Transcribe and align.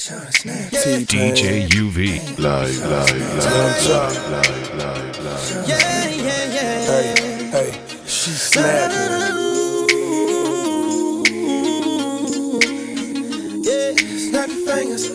DJ 0.00 1.68
UV. 1.68 2.38
Live, 2.38 2.78
live, 2.78 2.88
live, 2.88 3.36
live, 3.36 4.30
live, 4.30 4.74
live, 4.74 5.18
live. 5.18 5.68
Yeah, 5.68 6.08
yeah, 6.08 6.54
yeah. 6.54 6.86
Hey, 6.88 7.50
hey, 7.50 7.72
she 8.06 8.30
snapping. 8.30 8.96
Yeah, 13.62 13.92
snap 14.16 14.48
your 14.48 14.66
fingers, 14.66 15.06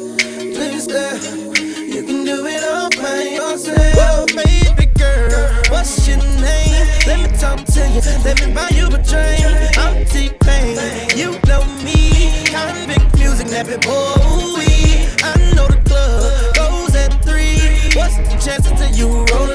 please 0.56 0.86
there. 0.86 1.18
You 1.18 2.04
can 2.04 2.24
do 2.24 2.46
it 2.46 2.64
all 2.64 2.92
by 2.92 3.24
yourself, 3.24 4.28
baby 4.36 4.86
girl. 5.00 5.50
What's 5.72 6.08
your 6.08 6.18
name? 6.18 6.86
Let 7.08 7.32
me 7.32 7.38
talk 7.40 7.66
to 7.66 7.90
you. 7.90 8.02
Let 8.24 8.40
me 8.40 8.54
buy 8.54 8.70
you 8.70 8.86
a 8.86 9.02
drink. 9.02 9.78
I'm 9.80 10.06
T-Pain. 10.06 11.18
You 11.18 11.40
know 11.48 11.66
me. 11.84 12.46
Convict 12.46 13.18
music, 13.18 13.48
nappy 13.48 13.84
boy. 13.84 14.45
Chances 18.40 18.80
of 18.82 18.96
you 18.98 19.08
rolling 19.08 19.55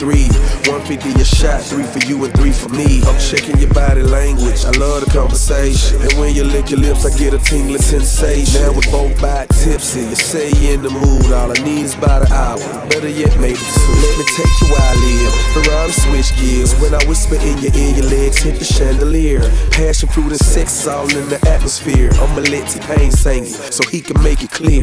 three. 0.00 0.32
150 0.64 1.20
a 1.20 1.24
shot, 1.24 1.60
three 1.60 1.84
for 1.84 2.00
you 2.08 2.24
and 2.24 2.32
three 2.32 2.52
for 2.52 2.70
me. 2.70 3.04
I'm 3.04 3.20
checking 3.20 3.60
your 3.60 3.68
body 3.74 4.02
language. 4.02 4.64
I 4.64 4.72
love 4.80 5.04
the 5.04 5.10
conversation. 5.12 6.00
And 6.00 6.12
when 6.14 6.34
you 6.34 6.42
lick 6.42 6.70
your 6.70 6.80
lips, 6.80 7.04
I 7.04 7.12
get 7.18 7.34
a 7.34 7.38
tingling 7.38 7.82
sensation. 7.82 8.62
Now 8.62 8.72
we're 8.72 8.90
both 8.90 9.20
by 9.20 9.44
tipsy. 9.60 10.00
You 10.08 10.16
say 10.16 10.48
you're 10.56 10.80
in 10.80 10.82
the 10.82 10.88
mood. 10.88 11.28
All 11.36 11.52
I 11.52 11.58
need 11.62 11.84
is 11.84 11.94
about 11.94 12.24
an 12.24 12.32
hour. 12.32 12.64
Better 12.88 13.12
yet, 13.12 13.36
maybe 13.38 13.60
two. 13.60 13.92
Let 14.00 14.14
me 14.16 14.24
take 14.32 14.54
you 14.64 14.66
where 14.72 14.88
I 14.88 14.94
live. 15.04 15.32
Ferrari 15.52 15.92
switch 15.92 16.32
gears. 16.40 16.72
When 16.80 16.94
I 16.94 17.04
whisper 17.04 17.36
in 17.36 17.58
your 17.58 17.74
ear, 17.76 18.00
your 18.00 18.08
legs 18.08 18.38
hit 18.40 18.58
the 18.58 18.64
chandelier. 18.64 19.44
Passion 19.70 20.08
fruit 20.08 20.32
and 20.32 20.40
sex 20.40 20.86
all 20.88 21.04
in 21.12 21.28
the 21.28 21.38
atmosphere. 21.46 22.08
I'ma 22.14 22.40
let 22.48 22.72
T-Pain 22.72 23.10
sing 23.10 23.44
it 23.44 23.52
so 23.52 23.86
he 23.90 24.00
can 24.00 24.16
make 24.22 24.42
it 24.42 24.50
clear. 24.50 24.82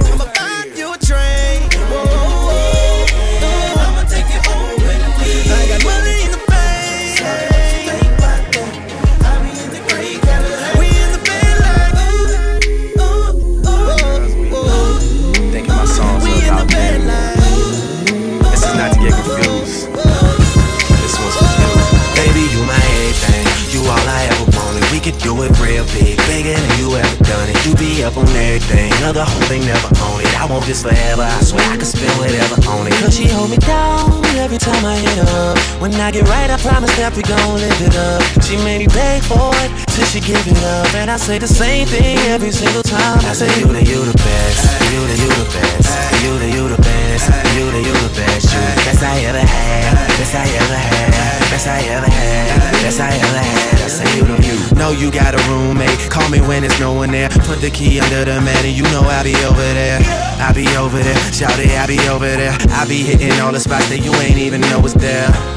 Up 28.04 28.18
on 28.18 28.28
everything, 28.30 28.92
other 29.04 29.24
whole 29.24 29.42
thing 29.50 29.66
never 29.66 29.90
own 30.06 30.22
it. 30.22 30.30
I 30.38 30.46
want 30.46 30.66
this 30.66 30.84
forever. 30.84 31.24
I 31.24 31.42
swear 31.42 31.66
I 31.66 31.78
could 31.78 31.88
spend 31.88 32.14
whatever 32.20 32.58
on 32.70 32.86
it. 32.88 32.94
Cause 33.02 33.16
she 33.18 33.28
hold 33.28 33.50
me 33.50 33.58
down 33.58 34.24
every 34.38 34.58
time 34.58 34.84
I 34.86 34.98
hit 34.98 35.18
up. 35.30 35.58
When 35.82 35.94
I 35.96 36.12
get 36.12 36.28
right, 36.28 36.50
I 36.50 36.58
promise 36.58 36.94
that 36.98 37.16
we 37.16 37.24
gon' 37.24 37.58
live 37.58 37.82
it 37.82 37.96
up. 37.96 38.22
She 38.44 38.58
made 38.62 38.80
me 38.86 38.88
beg 38.88 39.24
for 39.24 39.50
it 39.66 39.70
till 39.94 40.06
she 40.06 40.20
give 40.20 40.46
it 40.46 40.62
up, 40.64 40.94
and 40.94 41.10
I 41.10 41.18
say 41.18 41.40
the 41.40 41.48
same 41.48 41.88
thing 41.88 42.18
every 42.30 42.52
single 42.52 42.84
time. 42.84 43.20
I 43.26 43.34
say 43.34 43.50
you 43.60 43.66
the 43.66 43.82
you 43.82 44.06
the 44.06 44.14
best, 44.14 44.62
you 44.94 45.02
the 45.08 45.16
you 45.18 45.30
the 45.34 45.48
best, 45.58 45.90
you 46.22 46.34
the 46.38 46.50
you 46.54 46.64
the 46.70 46.82
best, 46.82 47.26
you 47.58 47.66
the 47.72 47.82
you 47.82 47.96
the 48.06 48.14
best, 48.14 48.46
you 48.54 48.62
the 48.62 48.82
best 48.86 49.02
I 49.02 49.18
ever 49.26 49.42
had, 49.42 49.94
best 50.22 50.36
I 50.36 50.46
ever 50.46 50.78
had, 50.78 51.40
best 51.50 51.68
I 51.68 51.82
ever 51.90 52.10
had, 52.10 52.74
best 52.84 53.00
I 53.00 53.10
ever 53.10 53.42
had. 53.42 53.78
I 53.88 53.90
say 53.90 54.18
you 54.20 54.26
the 54.28 54.36
you. 54.44 54.76
Know 54.76 54.92
you 54.92 55.10
got 55.10 55.34
a 55.34 55.40
roommate. 55.48 55.98
Call 56.12 56.28
me 56.30 56.42
when 56.42 56.64
there's 56.64 56.78
no 56.78 56.92
one 56.92 57.10
there. 57.12 57.30
Put 57.48 57.62
the 57.62 57.72
key 57.72 57.87
under 57.96 58.26
the 58.26 58.42
mat 58.42 58.66
and 58.66 58.76
you 58.76 58.84
know 58.92 59.02
I'll 59.04 59.24
be 59.24 59.36
over 59.48 59.68
there. 59.74 60.00
I'll 60.40 60.54
be 60.54 60.68
over 60.76 61.00
there. 61.00 61.18
Shout 61.32 61.58
it, 61.60 61.72
I'll 61.72 61.88
be 61.88 62.00
over 62.10 62.28
there. 62.28 62.56
I'll 62.76 62.88
be 62.88 63.04
hitting 63.04 63.40
all 63.40 63.52
the 63.52 63.60
spots 63.60 63.88
that 63.90 64.00
you 64.04 64.14
ain't 64.16 64.38
even 64.38 64.62
know 64.62 64.80
was 64.80 64.94
there. 64.94 65.57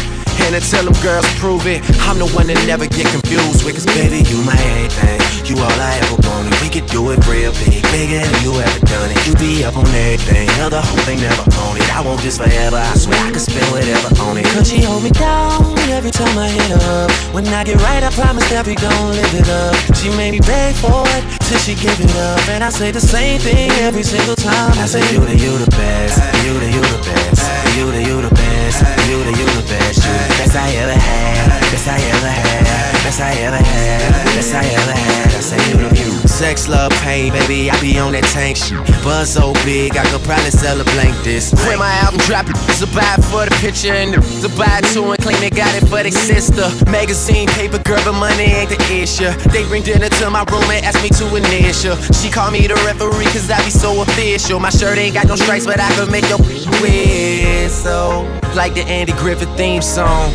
And 0.47 0.55
until 0.55 0.85
them 0.85 0.97
girls 1.01 1.27
prove 1.39 1.67
it, 1.67 1.83
I'm 2.07 2.19
the 2.19 2.27
one 2.33 2.47
that 2.47 2.59
never 2.67 2.87
get 2.87 3.07
confused 3.07 3.63
with. 3.63 3.75
Cause 3.75 3.85
baby, 3.85 4.25
you 4.27 4.41
my 4.43 4.57
everything. 4.57 5.19
You 5.47 5.55
all 5.61 5.79
I 5.79 5.99
ever 6.01 6.17
wanted. 6.27 6.53
We 6.61 6.69
could 6.69 6.87
do 6.87 7.11
it 7.11 7.19
real 7.27 7.51
big, 7.65 7.83
bigger 7.91 8.21
than 8.23 8.37
you 8.43 8.55
ever 8.55 8.81
done 8.85 9.09
it. 9.11 9.19
You 9.27 9.33
be 9.35 9.63
up 9.63 9.75
on 9.75 9.87
everything, 9.87 10.47
other 10.61 10.79
whole 10.79 11.01
thing 11.03 11.19
never 11.19 11.43
own 11.65 11.75
it. 11.77 11.87
I 11.91 12.01
want 12.01 12.21
this 12.21 12.37
forever. 12.37 12.77
I 12.77 12.93
swear 12.95 13.19
I 13.19 13.31
could 13.31 13.41
spend 13.41 13.67
whatever 13.71 14.09
on 14.23 14.37
it. 14.37 14.45
Cause 14.53 14.69
she 14.69 14.81
hold 14.81 15.03
me 15.03 15.11
down 15.11 15.77
every 15.91 16.11
time 16.11 16.37
I 16.37 16.47
hit 16.47 16.71
up. 16.87 17.11
When 17.33 17.47
I 17.47 17.63
get 17.63 17.81
right, 17.81 18.03
I 18.03 18.11
promise 18.11 18.47
that 18.49 18.65
we 18.65 18.75
gon' 18.75 19.11
live 19.11 19.33
it 19.33 19.49
up. 19.49 19.75
She 19.97 20.09
made 20.15 20.31
me 20.31 20.39
beg 20.39 20.75
for 20.75 21.03
it 21.19 21.23
till 21.47 21.59
she 21.59 21.75
give 21.75 21.99
it 21.99 22.15
up, 22.15 22.47
and 22.49 22.63
I 22.63 22.69
say 22.69 22.91
the 22.91 23.01
same 23.01 23.39
thing 23.39 23.71
every 23.83 24.03
single 24.03 24.35
time. 24.35 24.71
I 24.79 24.85
say 24.85 25.01
you 25.13 25.19
the 25.19 25.35
you 25.35 25.57
the 25.57 25.69
best, 25.71 26.19
you 26.45 26.53
the 26.59 26.69
you 26.71 26.81
the 26.81 27.01
best, 27.03 27.60
you 27.77 27.91
the 27.91 28.01
you 28.03 28.21
the 28.21 28.33
best, 28.33 28.81
you 29.07 29.23
the 29.23 29.31
you 29.31 29.45
the 29.59 29.65
best, 29.67 30.03
you. 30.03 30.11
The 30.11 30.35
best 30.43 30.55
I 30.55 30.71
ever 30.75 30.93
had, 30.93 31.61
best 31.71 31.87
I 31.87 31.97
ever 31.99 32.27
had, 32.27 33.03
best 33.03 33.21
I 33.21 33.33
ever 33.45 33.57
had, 33.57 34.25
best 34.35 34.53
I 34.53 34.65
ever 34.65 34.91
had. 34.91 35.27
I 35.27 35.39
say 35.39 35.57
you 35.69 35.89
the 35.89 35.95
you. 35.95 36.30
Sex, 36.41 36.67
love, 36.67 36.91
pain, 37.05 37.31
baby, 37.31 37.69
I 37.69 37.79
be 37.79 37.99
on 37.99 38.13
that 38.13 38.25
tank 38.33 38.57
shit. 38.57 38.81
Buzz 39.05 39.29
so 39.29 39.53
big, 39.61 39.95
I 39.95 40.01
could 40.09 40.25
probably 40.25 40.49
sell 40.49 40.73
a 40.81 40.83
blank 40.97 41.13
this. 41.21 41.53
When 41.69 41.77
my 41.77 41.93
album 42.01 42.17
drop, 42.25 42.49
it's 42.65 42.81
a 42.81 42.89
buy 42.97 43.13
for 43.29 43.45
the 43.45 43.53
picture 43.61 43.93
and 43.93 44.17
the 44.41 44.49
buy 44.57 44.81
two 44.89 45.05
and 45.05 45.21
claim 45.21 45.37
they 45.37 45.51
got 45.53 45.69
it 45.77 45.85
for 45.85 46.01
their 46.01 46.09
sister. 46.09 46.65
Magazine, 46.89 47.47
paper, 47.53 47.77
girl, 47.77 48.01
but 48.03 48.17
money 48.17 48.57
ain't 48.57 48.73
the 48.73 48.81
issue. 48.89 49.29
They 49.53 49.69
bring 49.69 49.83
dinner 49.83 50.09
to 50.09 50.29
my 50.33 50.41
room 50.49 50.65
and 50.73 50.81
ask 50.83 50.97
me 51.05 51.13
to 51.21 51.29
initial. 51.29 51.93
She 52.09 52.33
call 52.33 52.49
me 52.49 52.65
the 52.65 52.73
referee 52.89 53.29
cause 53.29 53.45
I 53.45 53.61
be 53.61 53.69
so 53.69 54.01
official. 54.01 54.59
My 54.59 54.71
shirt 54.73 54.97
ain't 54.97 55.13
got 55.13 55.27
no 55.27 55.37
stripes, 55.37 55.69
but 55.69 55.79
I 55.79 55.93
could 55.93 56.09
make 56.09 56.25
your 56.25 56.41
whistle. 56.81 58.25
Like 58.57 58.73
the 58.73 58.81
Andy 58.89 59.13
Griffith 59.13 59.55
theme 59.55 59.83
song. 59.83 60.33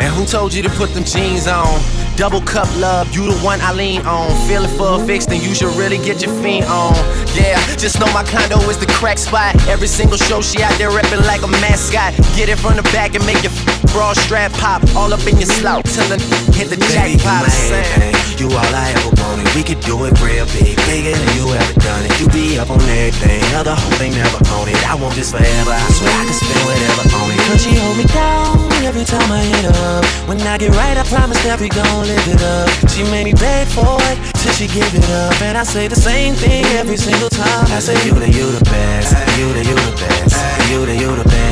And 0.00 0.08
who 0.16 0.24
told 0.24 0.54
you 0.54 0.62
to 0.62 0.70
put 0.80 0.94
them 0.96 1.04
jeans 1.04 1.46
on? 1.46 1.76
Double 2.16 2.40
cup 2.40 2.66
love, 2.76 3.14
you 3.14 3.30
the 3.30 3.38
one 3.44 3.60
I 3.60 3.74
lean 3.74 4.00
on. 4.06 4.30
Feeling 4.48 4.70
for 4.78 4.98
fix, 5.04 5.26
then 5.26 5.42
you 5.42 5.54
should 5.54 5.76
really 5.76 5.98
get 5.98 6.22
your 6.22 6.32
fiend 6.42 6.64
on. 6.64 6.94
Yeah, 7.36 7.60
just 7.76 8.00
know 8.00 8.06
my 8.14 8.24
condo 8.24 8.56
is 8.70 8.78
the 8.78 8.86
crack 8.86 9.18
spot. 9.18 9.54
Every 9.68 9.86
single 9.86 10.16
show 10.16 10.40
she 10.40 10.62
out 10.62 10.72
there 10.78 10.88
reppin' 10.88 11.26
like 11.26 11.42
a 11.42 11.48
mascot. 11.60 12.14
Get 12.34 12.48
it 12.48 12.58
from 12.58 12.76
the 12.76 12.82
back 12.84 13.14
and 13.14 13.26
make 13.26 13.42
your 13.42 13.52
bra 13.96 14.12
strap 14.12 14.52
pop. 14.52 14.84
All 14.94 15.12
up 15.12 15.24
in 15.26 15.40
your 15.40 15.48
slouch 15.48 15.88
till 15.96 16.04
the 16.12 16.20
hit 16.52 16.68
the 16.68 16.76
Baby, 16.76 17.16
jackpot. 17.16 17.48
everything. 17.48 18.12
You 18.36 18.52
all 18.52 18.72
I 18.84 18.92
ever 18.92 19.12
wanted. 19.24 19.48
We 19.56 19.64
could 19.64 19.80
do 19.80 19.96
it 20.04 20.12
real 20.20 20.44
big, 20.52 20.76
bigger 20.84 21.16
than 21.16 21.30
you 21.40 21.48
ever 21.56 21.74
done 21.80 22.04
it. 22.04 22.12
You 22.20 22.28
be 22.28 22.60
up 22.60 22.68
on 22.68 22.80
everything, 22.84 23.40
other 23.56 23.72
whole 23.72 23.96
thing 23.96 24.12
never 24.12 24.36
on 24.52 24.68
it. 24.68 24.76
I 24.84 24.94
want 25.00 25.16
this 25.16 25.32
forever. 25.32 25.72
I 25.72 25.88
swear 25.96 26.12
I 26.12 26.24
can 26.28 26.36
spend 26.36 26.62
whatever 26.68 27.04
on 27.16 27.26
it. 27.32 27.40
Could 27.48 27.60
she 27.64 27.72
hold 27.80 27.96
me 27.96 28.04
down 28.12 28.60
every 28.84 29.04
time 29.08 29.28
I 29.32 29.40
hit 29.40 29.64
up? 29.72 30.04
When 30.28 30.36
I 30.44 30.58
get 30.58 30.76
right, 30.76 30.96
I 31.00 31.04
promise 31.08 31.40
that 31.48 31.58
we 31.58 31.72
gon' 31.72 32.04
live 32.04 32.26
it 32.28 32.42
up. 32.44 32.68
She 32.92 33.02
made 33.08 33.24
me 33.24 33.32
beg 33.32 33.66
for 33.72 33.96
it 34.12 34.18
till 34.44 34.52
she 34.52 34.68
give 34.68 34.92
it 34.92 35.08
up, 35.24 35.40
and 35.40 35.56
I 35.56 35.64
say 35.64 35.88
the 35.88 35.96
same 35.96 36.34
thing 36.34 36.64
every 36.76 36.98
single 36.98 37.30
time. 37.32 37.64
I 37.72 37.80
say 37.80 37.96
you 38.04 38.12
the 38.12 38.28
you 38.28 38.44
the 38.52 38.64
best, 38.68 39.16
you 39.40 39.48
the 39.56 39.64
you 39.64 39.76
the 39.88 39.96
best, 40.04 40.36
you 40.68 40.84
the 40.84 40.94
you 41.00 41.10
the 41.16 41.24
best, 41.24 41.45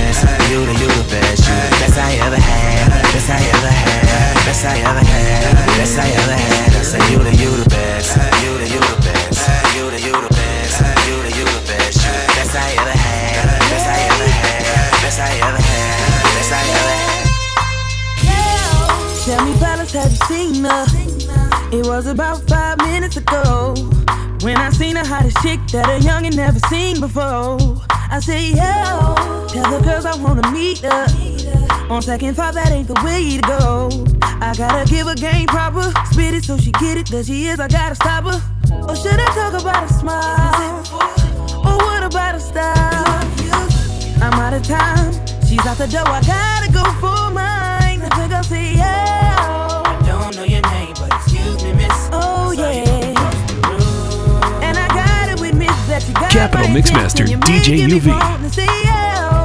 you 0.50 0.62
the 0.66 0.74
you 0.78 0.86
the 0.86 1.04
best, 1.10 1.42
you 1.48 1.54
the 1.54 1.70
best 1.82 1.98
I 1.98 2.14
ever 2.22 2.36
had, 2.38 2.90
best 3.10 3.30
I 3.30 3.40
ever 3.40 3.72
had, 3.72 4.34
best 4.46 4.64
I 4.64 4.78
ever 4.78 5.02
had, 5.02 5.54
best 5.78 5.98
I 5.98 6.08
ever 6.08 6.36
had. 6.38 6.70
I 6.74 6.82
say 6.82 7.00
you 7.10 7.18
the 7.18 7.34
you 7.34 7.50
the 7.56 7.68
best, 7.70 8.16
you 8.44 8.52
the 8.58 8.66
you 8.70 8.78
the 8.78 8.98
best, 9.02 9.42
you 9.74 9.90
the 9.90 9.98
you 9.98 10.12
the 10.12 10.30
best, 10.30 10.78
you 11.08 11.16
the 11.18 11.30
you 11.34 11.44
the 11.44 11.62
best, 11.66 11.98
you 12.04 12.12
the 12.14 12.30
best 12.36 12.54
I 12.54 12.70
ever 12.78 12.94
had, 12.94 13.58
best 13.72 13.86
I 13.88 13.98
ever 14.06 14.28
had, 14.30 14.92
best 15.02 15.18
I 15.18 15.32
ever 15.42 15.58
had, 15.58 15.98
best 16.36 16.52
I 16.52 16.62
ever 16.78 16.94
had. 16.94 17.24
Tell 19.24 19.42
me, 19.44 19.52
Palace, 19.58 19.92
have 19.92 20.12
you 20.12 20.20
seen 20.28 20.64
her? 20.64 20.84
It 21.72 21.86
was 21.86 22.06
about 22.06 22.46
five 22.46 22.78
minutes 22.78 23.16
ago 23.16 23.74
when 24.42 24.56
I 24.56 24.70
seen 24.70 24.94
the 24.94 25.04
hottest 25.04 25.38
chick 25.42 25.58
that 25.72 25.88
a 25.88 25.98
youngin' 26.04 26.36
never 26.36 26.60
seen 26.68 27.00
before. 27.00 27.58
I 28.14 28.20
say, 28.20 28.50
yo, 28.50 28.54
tell 29.48 29.76
the 29.76 29.80
girls 29.82 30.04
I 30.04 30.14
wanna 30.14 30.48
meet 30.52 30.78
her. 30.82 31.06
On 31.90 32.00
second 32.00 32.36
thought, 32.36 32.54
that 32.54 32.70
ain't 32.70 32.86
the 32.86 32.94
way 33.02 33.38
to 33.38 33.42
go. 33.42 33.90
I 34.22 34.54
gotta 34.56 34.88
give 34.88 35.08
her 35.08 35.16
game 35.16 35.48
proper, 35.48 35.92
spit 36.12 36.32
it 36.32 36.44
so 36.44 36.56
she 36.56 36.70
get 36.70 36.96
it 36.96 37.08
that 37.08 37.26
she 37.26 37.48
is. 37.48 37.58
I 37.58 37.66
gotta 37.66 37.96
stop 37.96 38.22
her. 38.22 38.40
Or 38.88 38.94
should 38.94 39.18
I 39.18 39.26
talk 39.34 39.60
about 39.60 39.90
a 39.90 39.92
smile? 39.92 40.84
Or 41.66 41.76
what 41.76 42.04
about 42.04 42.36
a 42.36 42.40
style? 42.40 43.04
I'm 44.22 44.32
out 44.34 44.54
of 44.54 44.62
time. 44.62 45.12
She's 45.48 45.66
out 45.66 45.78
the 45.78 45.88
door. 45.88 46.06
I 46.06 46.22
gotta 46.22 46.72
go 46.72 46.84
for 47.00 47.34
mine. 47.34 47.63
Capital 56.34 56.66
Mixmaster. 56.66 57.26
DJ 57.26 57.30
You're 57.30 57.38
making 57.38 57.86
me 57.86 58.00
UV. 58.00 58.08
wanna 58.10 58.50
say 58.50 58.66
yeah. 58.66 59.44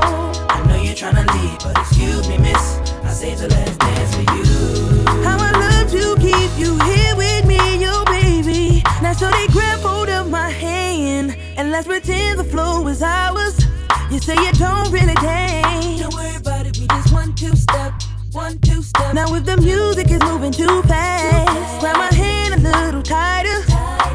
I 0.49 0.65
know 0.67 0.81
you're 0.81 0.95
tryna 0.95 1.23
leave, 1.35 1.59
but 1.59 1.77
excuse 1.77 2.27
me, 2.27 2.39
miss. 2.39 2.79
I 3.03 3.11
saved 3.11 3.41
the 3.41 3.47
last 3.47 3.77
dance 3.79 4.15
for 4.15 4.21
you. 4.33 5.05
How 5.23 5.37
I 5.39 5.51
love 5.51 5.91
to 5.91 6.15
keep 6.19 6.49
you 6.57 6.79
here 6.89 7.15
with 7.15 7.45
me, 7.45 7.77
yo 7.77 8.03
baby. 8.05 8.81
Now 9.03 9.13
so 9.13 9.29
they 9.29 9.45
grab 9.49 9.79
hold 9.81 10.09
of 10.09 10.31
my 10.31 10.49
hand 10.49 11.37
and 11.57 11.69
let's 11.69 11.85
pretend 11.85 12.39
the 12.39 12.43
flow 12.43 12.87
is 12.87 13.03
ours. 13.03 13.67
You 14.09 14.17
say 14.17 14.33
you 14.33 14.51
don't 14.53 14.91
really 14.91 15.13
dance. 15.13 16.01
Don't 16.01 16.15
worry 16.15 16.37
about 16.37 16.65
it, 16.65 16.75
we 16.79 16.87
just 16.87 17.13
one 17.13 17.35
two 17.35 17.55
step, 17.55 17.93
one 18.31 18.57
two 18.61 18.81
step. 18.81 19.13
Now 19.13 19.31
if 19.35 19.45
the 19.45 19.57
music 19.57 20.09
is 20.09 20.23
moving 20.23 20.51
too 20.51 20.81
fast, 20.83 21.81
grab 21.81 21.97
my 21.97 22.11
hand 22.15 22.55
a 22.55 22.57
little 22.57 23.03
tighter. 23.03 23.61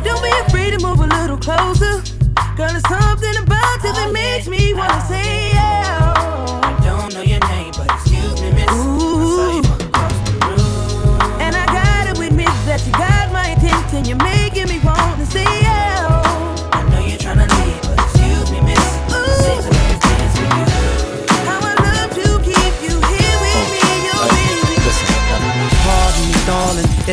Don't 0.03 0.21
be 0.25 0.31
afraid 0.49 0.77
to 0.77 0.85
move 0.85 0.99
a 0.99 1.07
little 1.07 1.39
closer. 1.39 2.14
Girl, 2.57 2.69
there's 2.69 2.83
something 2.87 3.37
about 3.43 3.83
you 3.83 3.93
that 3.93 4.07
oh, 4.09 4.13
makes 4.13 4.47
me 4.47 4.73
wanna 4.75 5.01
say 5.09 5.51
yeah. 5.55 6.15
I 6.63 6.81
don't 6.85 7.13
know 7.13 7.23
your 7.23 7.41
name, 7.51 7.73
but 7.77 7.91
excuse 7.91 8.41
me, 8.41 8.53
miss. 8.53 8.69
I 8.69 8.75
saw 8.77 9.51
you 9.51 9.59
Ooh. 9.59 9.64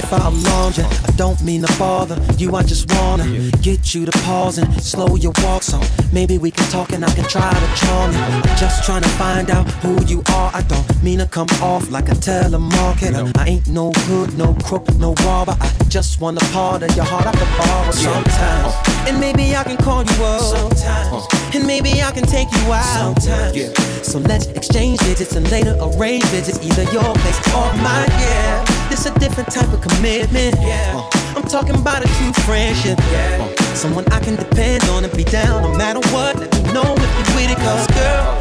If 0.04 0.14
I 0.14 0.28
alarmed 0.28 0.78
you. 0.78 0.84
I 0.84 1.12
don't 1.16 1.42
mean 1.44 1.62
to 1.62 1.74
bother 1.78 2.18
you. 2.38 2.56
I 2.56 2.64
just 2.64 2.92
wanna 2.94 3.26
get 3.62 3.94
you 3.94 4.06
to 4.06 4.12
pause 4.24 4.58
and 4.58 4.68
slow 4.82 5.16
your 5.16 5.34
walk 5.44 5.64
so 5.64 5.80
maybe 6.12 6.38
we 6.38 6.52
can 6.52 6.68
talk 6.70 6.92
and 6.92 7.04
I 7.06 7.14
can 7.14 7.26
try 7.26 7.52
to 7.52 7.70
charm 7.82 8.12
you. 8.12 8.20
I'm 8.20 8.58
just 8.58 8.84
trying 8.84 9.04
to 9.04 9.14
find 9.22 9.50
out 9.50 9.70
who 9.84 10.04
you 10.06 10.24
are. 10.34 10.52
I 10.54 10.62
don't 10.64 11.04
mean 11.04 11.20
to 11.20 11.28
come 11.28 11.50
off 11.62 11.90
like 11.90 12.10
a 12.10 12.18
telemarketer. 12.30 13.38
I 13.38 13.46
ain't 13.48 13.68
no 13.68 13.92
hood, 14.08 14.38
no 14.38 14.54
crook, 14.66 14.86
no 14.96 15.14
robber. 15.26 15.56
I 15.60 15.70
just 15.88 16.22
want 16.22 16.42
a 16.42 16.46
part 16.54 16.84
of 16.84 16.96
your 16.96 17.06
heart 17.06 17.28
I 17.28 17.32
can 17.32 17.50
borrow 17.58 17.92
sometimes. 17.92 18.74
And 19.08 19.20
maybe 19.20 19.56
I 19.56 19.64
can 19.64 19.78
call 19.78 20.04
you 20.04 20.24
up. 20.24 20.42
Sometimes. 20.42 21.28
And 21.56 21.68
maybe 21.68 22.02
I 22.02 22.12
can 22.12 22.26
take 22.26 22.50
you 22.52 22.74
out. 22.74 23.22
Sometimes. 23.22 24.08
So 24.08 24.20
let's 24.20 24.48
exchange 24.48 25.00
digits 25.00 25.36
and 25.36 25.50
later 25.52 25.76
arrange 25.80 26.24
visits, 26.26 26.60
either 26.64 26.84
your 26.92 27.14
place 27.22 27.40
or 27.56 27.70
mine. 27.86 28.10
Yeah, 28.10 28.81
this 28.92 29.06
a 29.06 29.20
different 29.20 29.50
type 29.50 29.72
of 29.72 29.80
commitment. 29.80 30.54
Yeah, 30.60 30.94
uh, 30.96 31.36
I'm 31.36 31.44
talking 31.44 31.76
about 31.76 32.04
a 32.04 32.08
true 32.20 32.34
friendship. 32.44 33.00
Yeah, 33.12 33.40
uh, 33.40 33.74
someone 33.74 34.06
I 34.12 34.20
can 34.20 34.36
depend 34.36 34.84
on 34.90 35.06
and 35.06 35.16
be 35.16 35.24
down 35.24 35.64
no 35.64 35.74
matter 35.78 36.02
what. 36.12 36.36
Let 36.36 36.54
me 36.54 36.74
know 36.74 36.84
if 36.84 37.12
you're 37.18 37.36
with 37.36 37.52
it, 37.52 37.58
cause 37.58 37.88
girl, 37.96 38.41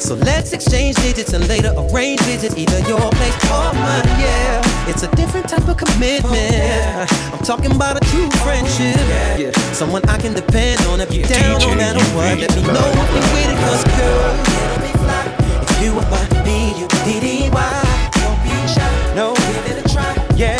So 0.00 0.14
let's 0.14 0.52
exchange 0.52 0.96
digits 0.96 1.32
and 1.34 1.46
later 1.48 1.74
arrange 1.76 2.20
visits, 2.20 2.56
either 2.56 2.78
your 2.88 3.00
place 3.00 3.34
or 3.50 3.74
mine. 3.74 4.06
Yeah, 4.16 4.88
it's 4.88 5.02
a 5.02 5.08
different 5.16 5.48
type 5.48 5.68
of 5.68 5.76
commitment. 5.76 7.12
I'm 7.34 7.44
talking 7.44 7.72
about 7.72 7.96
a 7.96 8.00
true 8.08 8.30
friendship. 8.42 8.96
Yeah, 9.36 9.50
someone 9.72 10.02
I 10.08 10.16
can 10.18 10.34
depend 10.34 10.80
on 10.86 11.00
if 11.00 11.12
you're 11.12 11.26
down 11.26 11.60
no 11.60 11.74
matter 11.74 12.02
what. 12.16 12.38
Let 12.38 12.54
me 12.56 12.62
know 12.62 12.88
if 12.88 13.10
you're 13.12 13.28
with 13.34 13.52
it, 13.52 13.58
cause 13.58 13.84
girl, 13.84 14.34
it'll 14.64 14.80
be 14.86 14.92
fly. 15.02 15.24
If 15.62 15.82
you 15.82 15.92
my 16.08 16.24
B, 16.44 16.72
you 16.78 16.86
D-D-Y. 17.04 18.10
Don't 18.12 18.38
be 18.42 18.54
shy, 18.72 19.14
no, 19.14 19.34
give 19.34 19.76
it 19.76 19.84
a 19.84 19.88
try. 19.92 20.14
Yeah, 20.36 20.56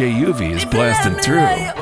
DJUV 0.00 0.52
is 0.56 0.64
blasting 0.64 1.14
through. 1.16 1.79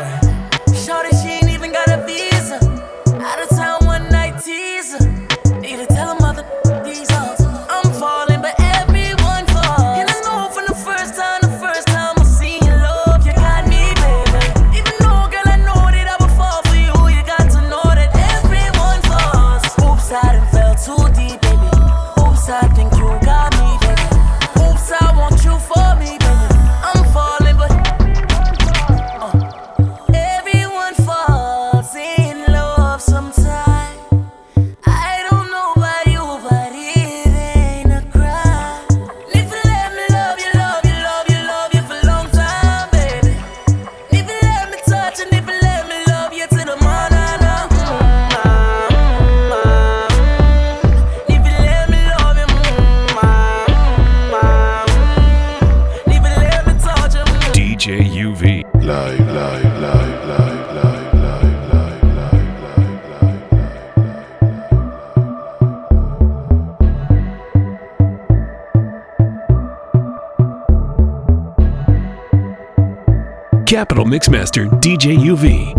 Capital 73.68 74.06
Mixmaster 74.06 74.66
DJ 74.80 75.14
UV. 75.18 75.74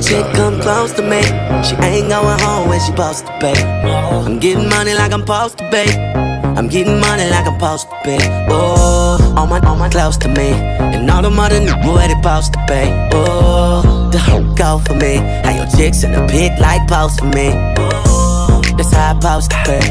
chick 0.00 0.24
come 0.34 0.58
close 0.60 0.92
to 0.94 1.02
me. 1.02 1.22
She 1.62 1.76
ain't 1.76 2.08
going 2.08 2.40
home 2.40 2.70
when 2.70 2.80
she 2.80 2.86
supposed 2.86 3.26
to 3.26 3.38
be. 3.38 3.52
I'm 3.52 4.38
getting 4.38 4.70
money 4.70 4.94
like 4.94 5.12
I'm 5.12 5.20
supposed 5.20 5.58
to 5.58 5.70
be. 5.70 6.21
I'm 6.56 6.68
getting 6.68 7.00
money 7.00 7.28
like 7.30 7.46
I'm 7.46 7.54
supposed 7.54 7.88
to 7.88 7.96
pay. 8.04 8.18
Oh, 8.48 9.34
all 9.36 9.46
my 9.46 9.60
all 9.60 9.76
my 9.76 9.88
clothes 9.88 10.18
to 10.18 10.28
me, 10.28 10.52
and 10.52 11.10
all 11.10 11.22
the 11.22 11.30
mother 11.30 11.60
knew 11.60 11.74
where 11.90 12.08
they 12.08 12.14
supposed 12.14 12.52
to 12.52 12.64
pay. 12.68 13.10
Oh, 13.12 14.10
the 14.12 14.18
whole 14.18 14.44
go 14.54 14.78
for 14.78 14.94
me, 14.94 15.16
and 15.16 15.56
your 15.56 15.66
chicks 15.76 16.04
in 16.04 16.12
the 16.12 16.26
pit 16.26 16.52
like 16.60 16.86
post 16.88 17.20
for 17.20 17.26
me. 17.26 17.50
Oh, 17.78 18.60
that's 18.76 18.92
how 18.92 19.12
I'm 19.12 19.20
supposed 19.20 19.50
to 19.50 19.56
pay. 19.64 19.84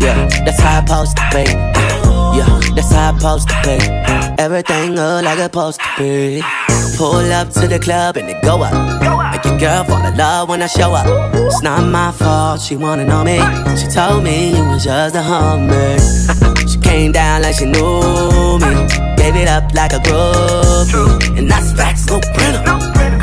Yeah, 0.00 0.28
that's 0.44 0.60
how 0.60 0.78
I'm 0.78 0.86
supposed 0.86 1.16
to 1.16 1.22
pay. 1.30 1.50
Yeah, 2.36 2.60
that's 2.74 2.92
how 2.92 3.10
I'm 3.10 3.18
supposed 3.18 3.48
to 3.48 3.54
pay. 3.62 4.34
Everything 4.38 4.90
look 4.94 5.24
like 5.24 5.38
I'm 5.38 5.44
supposed 5.44 5.80
to 5.80 5.88
be. 5.98 6.42
Pull 6.96 7.32
up 7.32 7.50
to 7.50 7.68
the 7.68 7.78
club 7.78 8.16
and 8.16 8.28
they 8.28 8.40
go 8.42 8.62
up. 8.62 9.15
Girl, 9.58 9.84
fall 9.84 10.04
in 10.04 10.16
love 10.18 10.50
when 10.50 10.60
I 10.62 10.66
show 10.66 10.92
up. 10.92 11.06
It's 11.34 11.62
not 11.62 11.82
my 11.90 12.12
fault, 12.12 12.60
she 12.60 12.76
wanna 12.76 13.06
know 13.06 13.24
me. 13.24 13.38
She 13.78 13.86
told 13.88 14.22
me 14.22 14.54
you 14.54 14.62
was 14.64 14.84
just 14.84 15.16
a 15.16 15.22
hummer. 15.22 15.96
she 16.68 16.78
came 16.78 17.12
down 17.12 17.40
like 17.40 17.54
she 17.54 17.64
knew 17.64 18.58
me. 18.58 18.72
Gave 19.16 19.34
it 19.34 19.48
up 19.48 19.72
like 19.72 19.94
a 19.94 19.98
groupie. 19.98 21.38
And 21.38 21.50
that's 21.50 21.72
facts, 21.72 22.06
no 22.06 22.20
printer. 22.34 22.62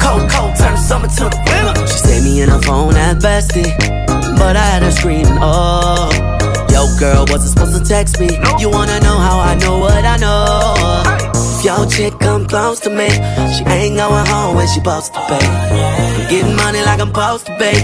Cold, 0.01 0.27
cold, 0.31 0.55
turn 0.55 0.75
summer 0.75 1.07
to 1.07 1.29
the 1.29 1.39
winter. 1.45 1.87
She 1.87 1.97
saved 1.99 2.25
me 2.25 2.41
in 2.41 2.49
her 2.49 2.61
phone 2.61 2.95
at 2.95 3.17
bestie. 3.17 3.69
But 4.39 4.55
I 4.55 4.65
had 4.65 4.81
her 4.81 4.91
screaming, 4.91 5.37
oh. 5.39 6.32
Yo, 6.83 6.99
girl, 6.99 7.25
wasn't 7.29 7.51
supposed 7.51 7.79
to 7.79 7.87
text 7.87 8.19
me. 8.19 8.27
You 8.59 8.69
wanna 8.69 8.99
know 8.99 9.17
how 9.17 9.39
I 9.39 9.55
know 9.55 9.79
what 9.79 10.03
I 10.03 10.17
know? 10.17 10.73
If 11.33 11.63
your 11.63 11.85
chick 11.87 12.19
come 12.19 12.45
close 12.45 12.81
to 12.81 12.89
me, 12.89 13.07
she 13.55 13.63
ain't 13.71 13.95
going 13.95 14.25
home 14.27 14.57
when 14.57 14.67
she 14.67 14.79
supposed 14.83 15.13
to 15.13 15.19
pay. 15.31 15.47
I'm 15.47 16.29
getting 16.29 16.55
money 16.57 16.81
like 16.81 16.99
I'm 16.99 17.07
supposed 17.07 17.45
to 17.45 17.55
pay. 17.55 17.79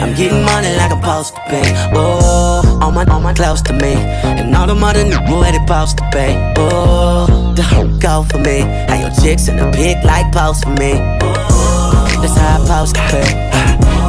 I'm 0.00 0.14
getting 0.16 0.42
money 0.42 0.74
like 0.76 0.90
I'm 0.90 1.02
supposed 1.02 1.34
to 1.34 1.40
pay. 1.52 1.68
Oh, 1.92 2.78
all 2.80 2.90
my, 2.90 3.04
all 3.12 3.20
my 3.20 3.34
close 3.34 3.60
to 3.62 3.74
me. 3.74 3.92
And 4.24 4.56
all 4.56 4.66
the 4.66 4.74
mother 4.74 5.04
niggas 5.04 5.28
where 5.28 5.52
they 5.52 5.58
supposed 5.58 5.98
to 5.98 6.08
pay. 6.10 6.54
Oh, 6.56 7.52
the 7.54 7.62
hoe 7.62 7.92
go 7.98 8.24
for 8.24 8.38
me. 8.38 8.60
How 8.88 9.00
your 9.00 9.10
chicks 9.20 9.48
in 9.48 9.56
the 9.58 9.70
pic 9.72 10.02
like 10.02 10.32
post 10.32 10.64
for 10.64 10.70
me. 10.80 10.92
Oh, 11.20 12.18
that's 12.22 12.38
how 12.38 12.56
I 12.56 12.64
supposed 12.64 12.94
to 12.94 13.02
pay. 13.12 13.28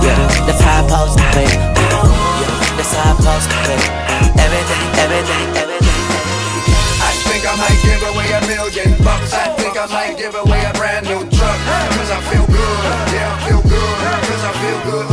Yeah, 0.07 0.27
that's 0.47 0.61
how 0.61 0.85
I 0.85 0.87
supposed 0.87 1.17
to 1.19 1.23
pay. 1.35 1.51
Yeah, 1.51 2.77
that's 2.79 2.93
how 2.95 3.11
I 3.11 3.15
supposed 3.17 3.49
to 3.49 3.57
pay. 3.67 4.10
Everything, 4.37 4.85
everything, 4.99 5.45
everything. 5.57 5.99
I 7.01 7.11
think 7.27 7.43
I 7.47 7.55
might 7.57 7.79
give 7.81 8.01
away 8.11 8.27
a 8.33 8.41
million 8.47 8.89
bucks. 9.03 9.33
I 9.33 9.49
think 9.57 9.77
I 9.77 9.85
might 9.87 10.17
give 10.17 10.35
away 10.35 10.61
a 10.65 10.73
brand 10.73 11.05
new 11.07 11.21
truck. 11.29 11.59
Cause 11.97 12.11
I 12.11 12.19
feel 12.29 12.45
good, 12.47 12.77
yeah, 13.15 13.33
I 13.33 13.37
feel 13.47 13.61
good. 13.61 13.95
Cause 14.29 14.43
I 14.43 14.51
feel 14.61 14.79
good. 14.91 15.07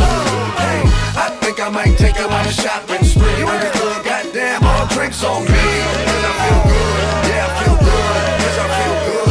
Hey, 0.60 0.80
I 1.16 1.26
think 1.40 1.60
I 1.60 1.68
might 1.70 1.96
take 1.96 2.18
you 2.18 2.26
on 2.26 2.44
a 2.46 2.52
shopping 2.52 3.04
spree. 3.04 3.44
When 3.44 3.58
the 3.60 3.70
club, 3.78 4.04
goddamn, 4.04 4.64
all 4.64 4.86
drinks 4.88 5.22
on 5.24 5.44
me. 5.44 5.64
Cause 6.10 6.24
I 6.28 6.32
feel 6.42 6.60
good, 6.72 7.04
yeah, 7.30 7.46
I 7.46 7.50
feel 7.62 7.76
good. 7.78 8.12
Cause 8.42 8.58
I 8.58 8.66
feel 8.76 8.96
good. 9.06 9.28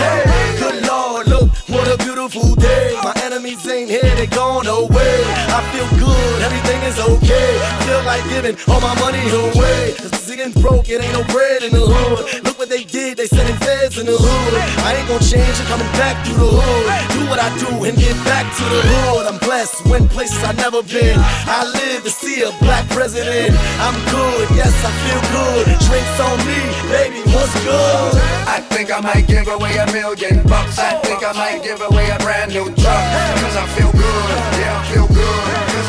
Hey, 0.00 0.22
Good 0.62 0.78
Lord, 0.86 1.26
look, 1.28 1.48
what 1.68 1.86
a 1.88 1.96
beautiful 1.98 2.54
day. 2.54 2.96
My 3.02 3.12
enemies 3.24 3.66
ain't 3.68 3.90
here, 3.90 4.14
they 4.16 4.26
gone 4.26 4.66
away. 4.66 5.16
I 5.50 5.60
feel 5.72 5.88
good, 5.98 6.42
everything 6.42 6.69
is 6.90 6.98
okay. 6.98 7.50
Feel 7.86 8.02
like 8.04 8.24
giving 8.28 8.56
all 8.66 8.80
my 8.80 8.94
money 8.98 9.22
away. 9.30 9.94
Cause 9.96 10.20
getting 10.40 10.56
broke, 10.62 10.88
it 10.88 11.02
ain't 11.02 11.12
no 11.12 11.22
bread 11.30 11.62
in 11.62 11.72
the 11.72 11.84
hood. 11.84 12.44
Look 12.44 12.58
what 12.58 12.68
they 12.68 12.84
did, 12.84 13.16
they 13.16 13.26
sending 13.26 13.56
feds 13.56 13.98
in 13.98 14.06
the 14.06 14.16
hood. 14.16 14.52
I 14.82 14.98
ain't 14.98 15.08
gonna 15.08 15.22
change, 15.22 15.54
I'm 15.60 15.66
coming 15.78 15.92
back 16.00 16.16
through 16.26 16.40
the 16.40 16.50
hood. 16.50 16.86
Do 17.14 17.20
what 17.30 17.38
I 17.38 17.50
do 17.62 17.70
and 17.84 17.94
get 17.94 18.16
back 18.24 18.48
to 18.58 18.64
the 18.64 18.80
hood. 18.82 19.26
I'm 19.30 19.38
blessed, 19.38 19.86
went 19.86 20.10
places 20.10 20.42
i 20.42 20.52
never 20.52 20.82
been. 20.82 21.18
I 21.46 21.68
live 21.68 22.02
to 22.04 22.10
see 22.10 22.42
a 22.42 22.50
black 22.64 22.88
president. 22.90 23.54
I'm 23.84 23.96
good, 24.10 24.46
yes, 24.58 24.72
I 24.82 24.90
feel 25.04 25.22
good. 25.36 25.64
Drinks 25.86 26.16
on 26.18 26.38
me, 26.48 26.60
baby, 26.90 27.20
what's 27.30 27.54
good? 27.62 28.12
I 28.48 28.58
think 28.72 28.90
I 28.90 29.00
might 29.00 29.26
give 29.28 29.46
away 29.46 29.76
a 29.76 29.86
million 29.92 30.42
bucks. 30.48 30.78
I 30.78 30.96
think 31.04 31.22
I 31.22 31.32
might 31.36 31.62
give 31.62 31.80
away 31.84 32.08
a 32.10 32.18
brand 32.18 32.52
new 32.52 32.66
truck. 32.80 33.04
Cause 33.44 33.56
I 33.56 33.66
feel 33.76 33.92
good, 33.92 34.36
yeah, 34.58 34.80
I 34.80 34.82
feel 34.88 35.06
good. 35.08 35.19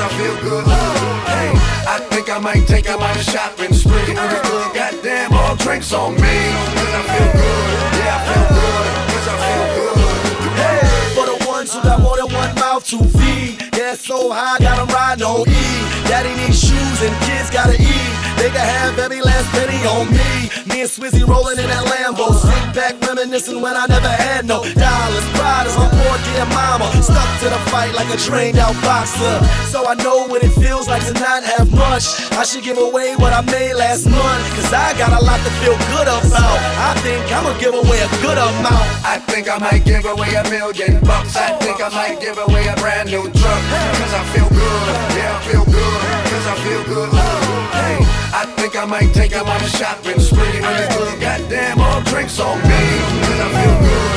I 0.01 0.07
feel 0.17 0.35
good. 0.41 0.65
Hey, 1.29 1.53
I 1.85 1.99
think 2.09 2.29
I 2.29 2.39
might 2.39 2.65
take 2.67 2.89
on 2.89 3.01
a 3.01 3.23
shopping 3.23 3.73
spree. 3.73 3.93
When 3.93 4.15
the 4.15 4.41
club, 4.41 4.73
goddamn, 4.73 5.33
all 5.33 5.55
drinks 5.55 5.93
on 5.93 6.15
me. 6.15 6.37
Cause 6.73 6.93
I 6.99 7.03
feel 7.05 7.29
good, 7.37 7.67
yeah, 8.01 8.17
I 8.17 8.21
feel 8.25 8.47
good. 8.57 8.87
Cause 9.13 9.27
I 9.29 9.35
feel 9.45 9.65
good. 9.77 9.97
Hey. 10.57 10.81
For 11.13 11.25
the 11.29 11.37
ones 11.47 11.73
who 11.73 11.81
got 11.83 12.01
more 12.01 12.17
than 12.17 12.33
one 12.33 12.53
mouth 12.55 12.83
to 12.89 12.97
feed. 12.97 13.61
Yeah, 13.77 13.93
so 13.93 14.31
high, 14.31 14.57
got 14.57 14.79
'em 14.79 14.87
riding 14.89 15.23
on 15.23 15.47
E. 15.47 15.65
Daddy 16.09 16.33
needs 16.35 16.59
shoes 16.59 16.99
and 17.05 17.13
kids 17.25 17.49
gotta 17.51 17.77
eat. 17.77 18.11
They 18.37 18.49
can 18.49 18.65
have 18.65 18.97
every 18.97 19.21
last 19.21 19.47
penny 19.53 19.85
on 19.85 20.09
me. 20.09 20.49
Me 20.65 20.81
and 20.81 20.89
Swizzy 20.89 21.21
rolling 21.27 21.59
in 21.59 21.67
that 21.69 21.85
Lambo. 21.85 22.33
Sit 22.33 22.73
back 22.73 22.97
reminiscing 23.05 23.61
when 23.61 23.75
I 23.77 23.85
never 23.85 24.09
had 24.09 24.45
no 24.47 24.63
dollars. 24.65 25.25
Pride 25.37 25.67
is 25.67 25.77
my 25.77 25.87
poor 25.93 26.17
dear 26.33 26.45
mama. 26.55 26.87
Stuck 27.03 27.29
to 27.43 27.47
the 27.49 27.61
fight 27.71 27.93
like 27.93 28.09
a 28.13 28.17
trained 28.17 28.57
out 28.57 28.75
boxer. 28.81 29.35
So 29.67 29.85
I 29.87 29.95
know 29.95 30.27
what 30.27 30.43
it 30.43 30.53
feels 30.63 30.87
like 30.87 31.05
to 31.07 31.13
not 31.13 31.43
have 31.43 31.71
much. 31.71 32.05
I 32.31 32.43
should 32.43 32.63
give 32.63 32.77
away 32.77 33.15
what 33.15 33.33
I 33.33 33.41
made 33.41 33.75
last 33.75 34.05
month. 34.07 34.43
Cause 34.55 34.71
I 34.73 34.95
got 34.97 35.11
a 35.11 35.21
lot 35.23 35.39
to 35.43 35.51
feel 35.61 35.77
good 35.91 36.07
about. 36.07 36.57
I 36.79 36.95
think 37.03 37.23
I'ma 37.31 37.57
give 37.59 37.73
away 37.75 37.99
a 37.99 38.09
good 38.23 38.37
amount. 38.37 38.87
I 39.03 39.19
think 39.27 39.49
I 39.49 39.57
might 39.59 39.83
give 39.83 40.05
away 40.05 40.33
a 40.35 40.43
million 40.49 40.99
bucks. 41.03 41.35
I 41.35 41.57
think 41.59 41.81
I 41.81 41.89
might 41.89 42.19
give 42.19 42.37
away 42.37 42.67
a 42.67 42.75
brand 42.75 43.09
new 43.11 43.23
truck. 43.23 43.61
Cause 43.99 44.13
I 44.13 44.23
feel 44.33 44.49
good, 44.49 44.83
yeah, 45.17 45.35
I 45.35 45.39
feel 45.47 45.65
good. 45.65 45.99
Cause 46.31 46.47
I 46.47 46.55
feel 46.63 46.83
good. 46.85 47.09
Hey, 47.75 47.97
I 48.33 48.43
think 48.57 48.75
I 48.75 48.85
might 48.85 49.13
take 49.13 49.35
on 49.35 49.47
a 49.47 49.67
shopping 49.67 50.19
spree. 50.19 50.61
When 50.61 50.75
the 50.79 50.87
club, 50.95 51.19
goddamn, 51.19 51.79
all 51.79 52.01
drinks 52.03 52.39
on 52.39 52.57
me. 52.63 52.83
Cause 53.25 53.39
I 53.39 53.49
feel 53.57 53.77
good, 53.81 54.10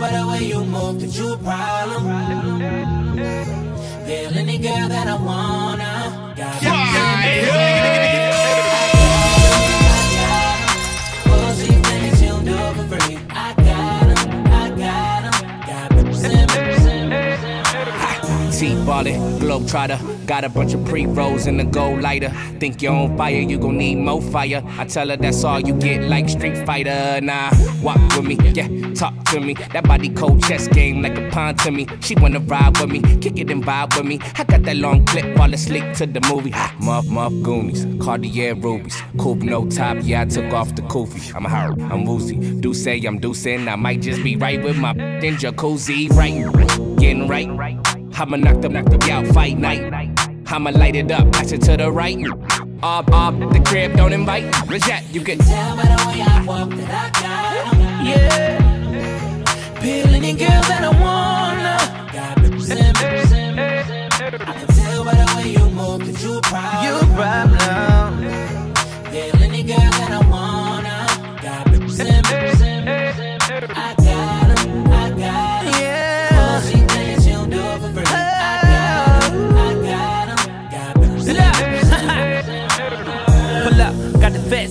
By 0.00 0.12
the 0.12 0.28
way 0.28 0.44
you 0.44 0.64
move 0.64 1.00
that 1.00 1.18
you 1.18 1.32
a 1.32 1.36
problem. 1.38 2.04
Feel 4.06 4.38
any 4.38 4.58
girl 4.58 4.88
that 4.88 5.08
I 5.08 5.16
wanna. 5.16 6.27
T-ballin', 18.88 19.38
globetrotter. 19.38 20.26
Got 20.26 20.44
a 20.44 20.48
bunch 20.48 20.72
of 20.72 20.82
pre-rolls 20.86 21.46
in 21.46 21.58
the 21.58 21.64
gold 21.64 22.00
lighter. 22.00 22.30
Think 22.58 22.80
you're 22.80 22.94
on 22.94 23.18
fire, 23.18 23.34
you 23.34 23.58
gon' 23.58 23.76
need 23.76 23.96
more 23.96 24.22
fire. 24.22 24.62
I 24.78 24.86
tell 24.86 25.10
her 25.10 25.16
that's 25.18 25.44
all 25.44 25.60
you 25.60 25.74
get, 25.74 26.04
like 26.04 26.26
Street 26.30 26.64
Fighter. 26.64 27.20
Nah, 27.20 27.50
walk 27.82 28.00
with 28.16 28.24
me, 28.24 28.38
yeah, 28.54 28.94
talk 28.94 29.12
to 29.26 29.40
me. 29.40 29.52
That 29.74 29.84
body 29.84 30.08
cold 30.08 30.42
chess 30.42 30.68
game 30.68 31.02
like 31.02 31.18
a 31.18 31.28
pawn 31.28 31.56
to 31.56 31.70
me. 31.70 31.86
She 32.00 32.14
wanna 32.14 32.40
ride 32.40 32.78
with 32.80 32.88
me, 32.90 33.00
kick 33.18 33.38
it 33.38 33.50
and 33.50 33.62
vibe 33.62 33.94
with 33.94 34.06
me. 34.06 34.20
I 34.36 34.44
got 34.44 34.62
that 34.62 34.76
long 34.76 35.04
clip, 35.04 35.36
fall 35.36 35.52
asleep 35.52 35.84
to 35.96 36.06
the 36.06 36.22
movie. 36.32 36.54
Muff, 36.80 37.06
muff, 37.08 37.34
Goonies, 37.42 37.84
Cartier 38.02 38.54
rubies. 38.54 38.96
Coupe 39.18 39.42
no 39.42 39.68
top, 39.68 39.98
yeah, 40.00 40.22
I 40.22 40.24
took 40.24 40.50
off 40.54 40.74
the 40.74 40.82
koofy. 40.82 41.34
I'm 41.34 41.44
hurt, 41.44 41.78
I'm 41.92 42.06
woozy. 42.06 42.36
Do 42.60 42.72
say 42.72 42.98
I'm 43.04 43.20
deucing, 43.20 43.70
I 43.70 43.76
might 43.76 44.00
just 44.00 44.24
be 44.24 44.36
right 44.36 44.62
with 44.62 44.78
my 44.78 44.92
in 44.92 45.36
jacuzzi, 45.36 46.08
right? 46.12 46.98
Getting 46.98 47.28
right. 47.28 47.87
I'ma 48.20 48.36
knock 48.36 48.60
them, 48.62 48.72
knock 48.72 48.86
them 48.86 49.00
out, 49.10 49.26
fight 49.28 49.58
night. 49.58 49.80
I'ma 50.48 50.70
light 50.70 50.96
it 50.96 51.08
up, 51.12 51.30
pass 51.30 51.52
it 51.52 51.62
to 51.62 51.76
the 51.76 51.92
right. 51.92 52.18
Up, 52.82 53.08
up, 53.12 53.38
the 53.52 53.62
crib, 53.64 53.96
don't 53.96 54.12
invite. 54.12 54.44
Reject, 54.68 55.14
you 55.14 55.20
can 55.20 55.38
tell 55.38 55.76
by 55.76 55.84
the 55.84 56.04
way 56.08 56.22
I 56.22 56.44
walk 56.44 56.70
that 56.70 56.90
I 56.90 57.10
got. 57.22 57.76
Yeah. 58.04 59.80
Peel 59.80 60.14
any 60.14 60.32
girl 60.32 60.48
that 60.48 60.82
I 60.82 60.90
wanna. 61.00 61.78
Got. 62.12 62.38
I 64.40 64.52
can 64.52 64.66
tell 64.66 65.04
by 65.04 65.14
the 65.14 65.34
way 65.36 65.50
you 65.52 65.70
move 65.70 66.02
you. 66.08 66.34
You 66.82 66.98
problem. 67.14 67.87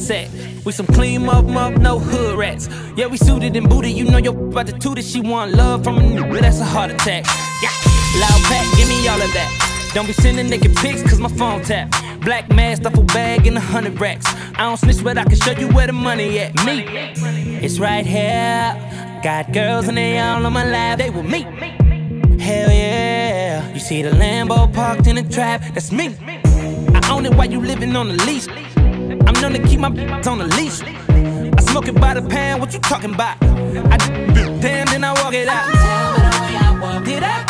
The 0.07 0.27
sack. 0.27 0.65
We 0.65 0.71
some 0.71 0.87
clean 0.87 1.25
muff 1.25 1.45
muff, 1.45 1.77
no 1.77 1.99
hood 1.99 2.37
rats. 2.37 2.69
Yeah, 2.95 3.07
we 3.07 3.17
suited 3.17 3.55
and 3.55 3.69
booted. 3.69 3.91
You 3.91 4.05
know 4.05 4.17
your 4.17 4.33
about 4.33 4.67
to 4.67 4.73
toot 4.73 4.95
that 4.95 5.05
She 5.05 5.21
want 5.21 5.53
love 5.53 5.83
from 5.83 5.97
a 5.97 6.01
nigga, 6.01 6.41
that's 6.41 6.59
a 6.59 6.65
heart 6.65 6.91
attack. 6.91 7.25
Yeah, 7.61 7.69
loud 8.19 8.41
pack, 8.43 8.65
give 8.77 8.87
me 8.87 9.07
all 9.07 9.21
of 9.21 9.31
that. 9.33 9.91
Don't 9.93 10.07
be 10.07 10.13
sending 10.13 10.49
naked 10.49 10.75
pics, 10.75 11.01
cause 11.03 11.19
my 11.19 11.29
phone 11.29 11.63
tap. 11.63 11.91
Black 12.21 12.49
mask, 12.49 12.83
duffel 12.83 13.03
bag, 13.03 13.47
and 13.47 13.57
a 13.57 13.61
hundred 13.61 13.99
racks. 13.99 14.25
I 14.27 14.63
don't 14.65 14.77
snitch, 14.77 15.03
but 15.03 15.17
I 15.17 15.23
can 15.23 15.35
show 15.35 15.51
you 15.51 15.67
where 15.69 15.87
the 15.87 15.93
money 15.93 16.39
at. 16.39 16.53
Me, 16.65 16.83
it's 17.63 17.79
right 17.79 18.05
here. 18.05 18.75
Got 19.23 19.51
girls 19.53 19.87
and 19.87 19.97
they 19.97 20.19
all 20.19 20.45
on 20.45 20.53
my 20.53 20.65
lap, 20.69 20.99
they 20.99 21.09
with 21.09 21.25
me. 21.25 21.41
Hell 22.39 22.69
yeah. 22.69 23.73
You 23.73 23.79
see 23.79 24.01
the 24.01 24.11
Lambo 24.11 24.71
parked 24.73 25.07
in 25.07 25.15
the 25.15 25.23
trap, 25.23 25.61
that's 25.73 25.91
me. 25.91 26.15
I 26.21 27.09
own 27.11 27.25
it 27.25 27.33
while 27.35 27.49
you 27.49 27.59
living 27.59 27.95
on 27.95 28.09
the 28.09 28.25
lease. 28.25 28.47
Known 29.47 29.61
to 29.61 29.67
keep 29.69 29.79
my 29.79 29.87
on 29.87 30.39
the 30.39 30.47
leash. 30.57 30.81
I 30.81 31.61
smoke 31.61 31.87
it 31.87 31.95
by 31.95 32.13
the 32.15 32.21
pound, 32.21 32.59
what 32.59 32.73
you 32.73 32.79
talking 32.79 33.13
about? 33.13 33.37
I 33.41 33.97
damn, 34.59 34.87
then 34.87 35.05
I 35.05 35.13
walk 35.23 35.33
it 35.33 35.47
out. 35.47 37.05
Did 37.05 37.23
I 37.23 37.46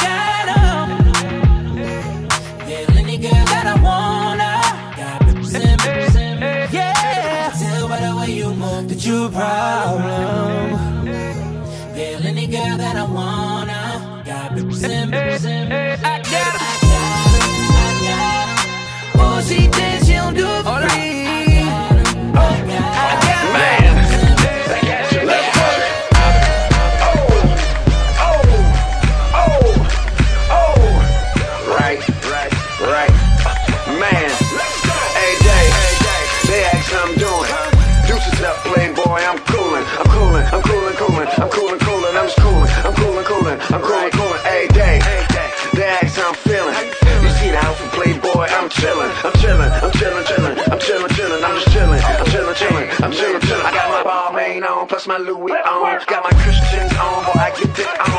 I'm 52.99 53.11
Jim. 53.11 53.39
I 53.41 53.71
got 53.71 53.91
my 53.91 54.09
Balmain 54.09 54.67
on, 54.67 54.87
plus 54.87 55.07
my 55.07 55.17
Louis 55.17 55.51
on. 55.51 56.01
Got 56.07 56.23
my 56.23 56.31
Christians 56.41 56.91
on, 56.93 57.25
boy, 57.25 57.39
I 57.39 57.53
get 57.55 57.75
dick 57.75 58.09
on. 58.09 58.16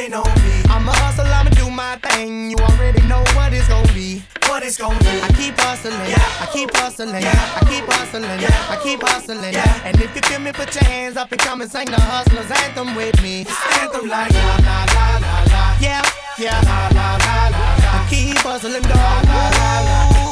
Frontin' 0.00 0.14
on 0.14 0.24
me. 0.44 0.62
I'ma 0.70 0.92
hustle, 0.92 1.26
I'ma 1.26 1.50
do 1.50 1.68
my 1.70 1.96
thing. 1.96 2.50
You 2.50 2.56
already 2.56 3.02
know 3.02 3.22
what 3.36 3.52
it's 3.52 3.68
gonna 3.68 3.92
be. 3.92 4.22
What 4.48 4.62
it's 4.62 4.78
gonna 4.78 4.98
be. 5.00 5.20
I 5.20 5.28
keep 5.36 5.58
hustling, 5.58 5.92
yeah. 6.08 6.40
I 6.40 6.46
keep 6.52 6.72
hustling, 6.74 7.10
yeah. 7.20 7.58
I 7.60 7.64
keep 7.68 7.84
hustling, 7.84 8.24
yeah. 8.40 8.72
I 8.72 8.76
keep 8.82 9.02
hustling. 9.02 9.52
Yeah. 9.52 9.84
And 9.84 10.00
if 10.00 10.14
you 10.16 10.22
feel 10.22 10.40
me, 10.40 10.52
put 10.52 10.74
your 10.74 10.84
hands 10.84 11.16
up 11.16 11.30
and 11.32 11.40
come 11.40 11.60
and 11.60 11.70
sing 11.70 11.86
the 11.86 12.00
hustlers 12.00 12.50
anthem 12.64 12.94
with 12.94 13.20
me. 13.22 13.44
Anthem 13.80 14.08
like 14.08 14.32
la 14.32 14.56
la 14.64 14.78
la 14.94 15.06
la 15.20 15.34
la. 15.52 15.76
Yeah, 15.80 16.02
yeah, 16.38 16.60
la 16.64 16.88
la 16.96 17.08
la 17.20 17.36
la. 17.52 17.60
I 18.00 18.06
keep 18.08 18.38
hustling, 18.38 18.82
dog. 18.82 18.96
La 18.96 19.44
la 19.58 19.72
la 19.88 20.00
la 20.12 20.30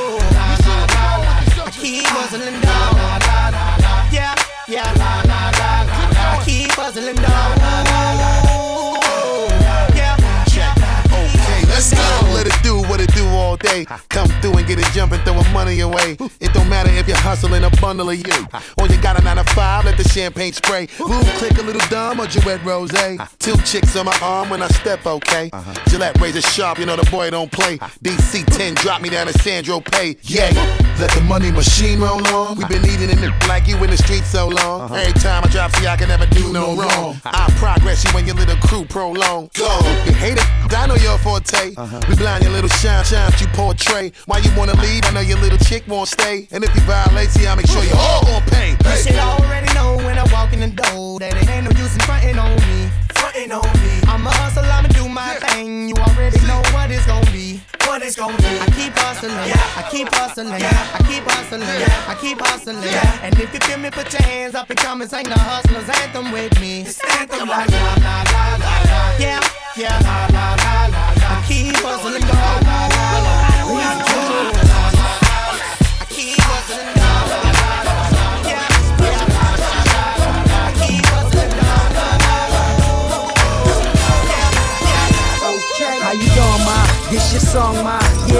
la. 0.00 0.44
I 1.60 1.70
keep 1.70 2.06
hustling, 2.08 2.60
dog. 2.64 2.96
Yeah, 4.12 4.34
yeah, 4.66 4.88
la 4.96 5.12
la 5.28 5.40
la 5.60 5.72
la 5.92 6.08
la. 6.08 6.40
I 6.40 6.42
keep 6.44 6.72
hustling, 6.72 7.16
dog. 7.16 7.58
Yeah, 7.58 8.43
the 12.44 12.53
do 12.64 12.80
what 12.88 13.00
it 13.00 13.12
do 13.14 13.26
all 13.28 13.56
day. 13.56 13.84
Come 14.08 14.28
through 14.40 14.56
and 14.56 14.66
get 14.66 14.78
it 14.78 14.86
jumping, 14.96 15.20
throwing 15.20 15.52
money 15.52 15.80
away. 15.80 16.16
It 16.40 16.52
don't 16.54 16.68
matter 16.68 16.90
if 16.90 17.06
you're 17.06 17.16
hustling 17.16 17.62
a 17.62 17.70
bundle 17.80 18.08
of 18.08 18.16
you. 18.16 18.46
Or 18.78 18.86
you 18.88 19.00
got 19.02 19.20
a 19.20 19.22
9 19.22 19.36
to 19.36 19.44
5, 19.44 19.84
let 19.84 19.98
the 19.98 20.04
champagne 20.08 20.52
spray. 20.52 20.88
Boom, 20.98 21.22
click 21.38 21.58
a 21.58 21.62
little 21.62 21.86
dumb 21.90 22.20
or 22.20 22.26
Moët 22.26 22.64
Rose. 22.64 22.90
Two 23.38 23.56
chicks 23.64 23.94
on 23.96 24.06
my 24.06 24.18
arm 24.22 24.48
when 24.48 24.62
I 24.62 24.68
step, 24.68 25.04
okay? 25.06 25.50
Uh-huh. 25.52 25.74
Gillette 25.88 26.18
razor 26.20 26.40
sharp, 26.40 26.78
you 26.78 26.86
know 26.86 26.96
the 26.96 27.08
boy 27.10 27.30
don't 27.30 27.52
play. 27.52 27.76
DC 28.02 28.46
10, 28.46 28.74
drop 28.74 29.02
me 29.02 29.10
down 29.10 29.26
to 29.26 29.38
Saint-Tropez. 29.40 30.18
Yeah, 30.22 30.50
let 30.98 31.10
the 31.10 31.20
money 31.22 31.50
machine 31.50 32.00
roll 32.00 32.26
on. 32.28 32.56
we 32.56 32.64
been 32.64 32.84
eating 32.86 33.10
in 33.10 33.18
it 33.18 33.32
like 33.48 33.68
you 33.68 33.76
in 33.84 33.90
the 33.90 33.96
street 33.98 34.24
so 34.24 34.48
long. 34.48 34.82
Uh-huh. 34.82 34.94
Every 34.94 35.20
time 35.20 35.44
I 35.44 35.48
drop, 35.48 35.70
see, 35.72 35.86
I 35.86 35.96
can 35.96 36.08
never 36.08 36.26
do 36.26 36.52
no 36.52 36.74
wrong. 36.74 37.20
I 37.24 37.52
progress 37.58 38.04
you 38.04 38.10
when 38.12 38.26
your 38.26 38.36
little 38.36 38.56
crew 38.56 38.84
prolong. 38.86 39.50
Go, 39.54 39.68
you 40.06 40.12
hate 40.12 40.38
it, 40.38 40.72
I 40.72 40.86
know 40.86 40.96
your 40.96 41.18
forte. 41.18 41.74
Uh-huh. 41.76 42.00
We 42.08 42.16
blind 42.16 42.42
your 42.44 42.53
little 42.54 42.70
shine, 42.70 43.04
shines 43.04 43.40
you 43.40 43.48
portray. 43.48 44.12
Why 44.26 44.38
you 44.38 44.50
wanna 44.56 44.78
leave? 44.80 45.04
I 45.04 45.10
know 45.12 45.20
your 45.20 45.38
little 45.38 45.58
chick 45.58 45.82
won't 45.88 46.08
stay. 46.08 46.46
And 46.52 46.62
if 46.62 46.72
you 46.74 46.80
violate, 46.82 47.30
see, 47.30 47.46
I 47.46 47.54
make 47.56 47.66
sure 47.66 47.82
you 47.82 47.96
all 47.96 48.22
gon' 48.22 48.42
pay. 48.54 48.70
You 48.78 48.96
should 49.02 49.18
already 49.18 49.72
know 49.74 49.96
when 50.06 50.16
I 50.18 50.24
walk 50.32 50.52
in 50.52 50.60
the 50.60 50.70
door 50.70 51.18
that 51.18 51.34
it 51.34 51.48
ain't 51.50 51.64
no 51.66 51.72
use 51.82 51.94
in 51.94 52.00
frontin' 52.02 52.38
on 52.38 52.54
me. 52.70 52.88
Frontin' 53.18 53.50
on 53.50 53.66
me. 53.82 53.92
I'ma 54.06 54.30
hustle, 54.30 54.64
I'ma 54.64 54.88
do 54.94 55.08
my 55.08 55.34
thing. 55.50 55.88
You 55.88 55.96
already 55.96 56.38
know 56.46 56.62
what 56.70 56.90
it's 56.90 57.06
gonna 57.06 57.28
be. 57.32 57.60
What 57.86 58.02
it's 58.02 58.16
gonna 58.16 58.36
be. 58.38 58.52
I 58.62 58.66
keep 58.78 58.94
hustling, 58.94 59.34
I 59.34 59.82
keep 59.90 60.08
hustling, 60.14 60.48
I 60.48 60.58
keep 61.10 61.24
hustling, 61.26 61.62
I 61.62 62.14
keep 62.20 62.38
hustling. 62.40 62.78
And 63.22 63.34
if 63.38 63.52
you 63.52 63.60
feel 63.66 63.78
me, 63.78 63.90
put 63.90 64.12
your 64.12 64.22
hands 64.22 64.54
up 64.54 64.70
and 64.70 64.78
come 64.78 65.02
and 65.02 65.10
sing 65.10 65.24
the 65.24 65.38
hustlers 65.38 65.88
anthem 65.88 66.30
with 66.32 66.54
me. 66.60 66.82
It's 66.82 67.02
anthem 67.18 67.48
like 67.48 67.70
la 67.70 67.94
la 68.06 68.16
la 68.30 68.44
la 68.62 68.74
la. 68.88 69.16
Yeah, 69.18 69.42
yeah, 69.76 69.98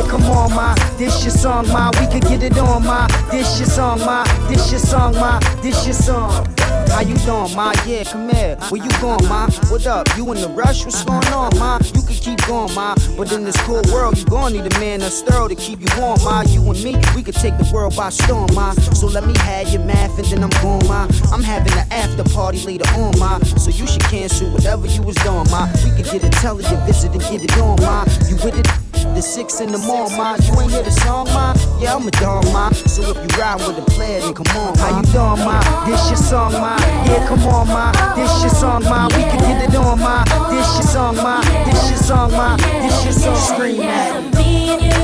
come 0.09 0.25
on, 0.25 0.51
ma. 0.55 0.75
This 0.97 1.23
your 1.25 1.33
song, 1.33 1.69
ma. 1.69 1.91
We 2.01 2.07
could 2.07 2.29
get 2.29 2.43
it 2.43 2.59
on, 2.59 2.85
ma. 2.85 3.07
This 3.31 3.59
your 3.59 3.69
song, 3.69 4.01
ma. 4.01 4.25
This 4.49 4.71
your 4.71 4.81
song, 4.81 5.15
ma. 5.15 5.39
This 5.63 5.85
your 5.87 5.95
song. 5.95 6.47
How 6.89 7.01
you 7.01 7.17
doing, 7.27 7.55
ma? 7.57 7.73
Yeah, 7.87 8.05
come 8.05 8.29
here. 8.29 8.57
Where 8.69 8.83
you 8.83 8.91
going, 9.01 9.27
ma? 9.29 9.49
What 9.69 9.87
up? 9.87 10.07
You 10.17 10.31
in 10.33 10.41
the 10.41 10.49
rush? 10.49 10.85
What's 10.85 11.03
going 11.05 11.27
on, 11.29 11.57
ma? 11.59 11.79
You 11.95 12.03
can 12.03 12.15
keep 12.15 12.47
going, 12.47 12.73
ma. 12.75 12.95
But 13.17 13.33
in 13.33 13.45
this 13.45 13.57
cool 13.63 13.83
world, 13.93 14.17
you 14.19 14.25
gon' 14.27 14.53
need 14.53 14.67
a 14.73 14.79
man 14.79 15.01
that's 15.01 15.23
thorough 15.23 15.49
to 15.49 15.55
keep 15.55 15.81
you 15.81 15.89
warm, 15.99 16.23
ma. 16.23 16.43
You 16.43 16.63
and 16.71 16.83
me, 16.85 16.97
we 17.17 17.23
could 17.23 17.35
take 17.35 17.57
the 17.59 17.69
world 17.73 17.97
by 17.97 18.11
storm, 18.11 18.55
ma. 18.55 18.73
So 18.95 19.07
let 19.07 19.27
me 19.27 19.37
have 19.39 19.69
your 19.71 19.83
math 19.83 20.17
and 20.19 20.27
then 20.27 20.45
I'm 20.45 20.51
gone, 20.63 20.87
ma. 20.87 21.09
I'm 21.33 21.43
having 21.43 21.73
an 21.73 21.87
after 21.91 22.25
party 22.33 22.59
later 22.65 22.89
on, 22.95 23.19
ma. 23.19 23.39
So 23.41 23.71
you 23.71 23.87
should 23.87 24.05
cancel 24.05 24.51
whatever 24.53 24.87
you 24.87 25.03
was 25.03 25.17
doing, 25.17 25.51
ma. 25.51 25.69
We 25.85 25.91
could 25.91 26.11
get 26.13 26.23
a 26.25 26.31
televisit 26.39 27.13
and 27.13 27.21
get 27.21 27.43
it 27.45 27.59
on, 27.59 27.81
ma. 27.83 28.05
You 28.29 28.37
with 28.37 28.59
it? 28.59 28.84
The 29.13 29.21
six 29.23 29.61
in 29.61 29.71
the 29.71 29.79
morning, 29.79 30.17
ma. 30.17 30.37
You 30.41 30.61
ain't 30.61 30.73
hear 30.73 30.83
the 30.83 30.91
song, 30.91 31.27
ma? 31.27 31.55
Yeah, 31.79 31.95
I'm 31.95 32.09
a 32.09 32.11
dog, 32.11 32.45
ma. 32.53 32.71
So 32.71 33.03
if 33.03 33.17
you 33.17 33.31
ride 33.39 33.61
with 33.67 33.79
a 33.79 33.85
player, 33.93 34.21
then 34.21 34.35
come 34.35 34.57
on, 34.57 34.73
ma. 34.75 34.81
How 34.81 34.97
you 34.99 35.07
doing, 35.13 35.45
ma? 35.47 35.61
This 35.85 36.09
your 36.09 36.17
song, 36.17 36.53
ma. 36.53 36.77
Yeah, 37.07 37.27
come 37.29 37.45
on, 37.47 37.69
ma. 37.69 37.93
This 38.17 38.33
your 38.41 38.51
song, 38.51 38.83
ma. 38.85 39.07
We 39.15 39.23
can 39.23 39.39
get 39.39 39.69
it 39.69 39.77
on, 39.77 40.01
ma. 40.01 40.25
This 40.51 40.67
your 40.75 40.89
song, 40.89 41.17
ma. 41.17 41.41
This 41.67 41.91
your 41.91 41.99
song, 41.99 42.33
ma. 42.33 42.57
This 42.57 43.05
your 43.05 43.13
song. 43.13 43.37
Scream 43.37 43.83
at 43.83 44.17
it. 44.17 44.45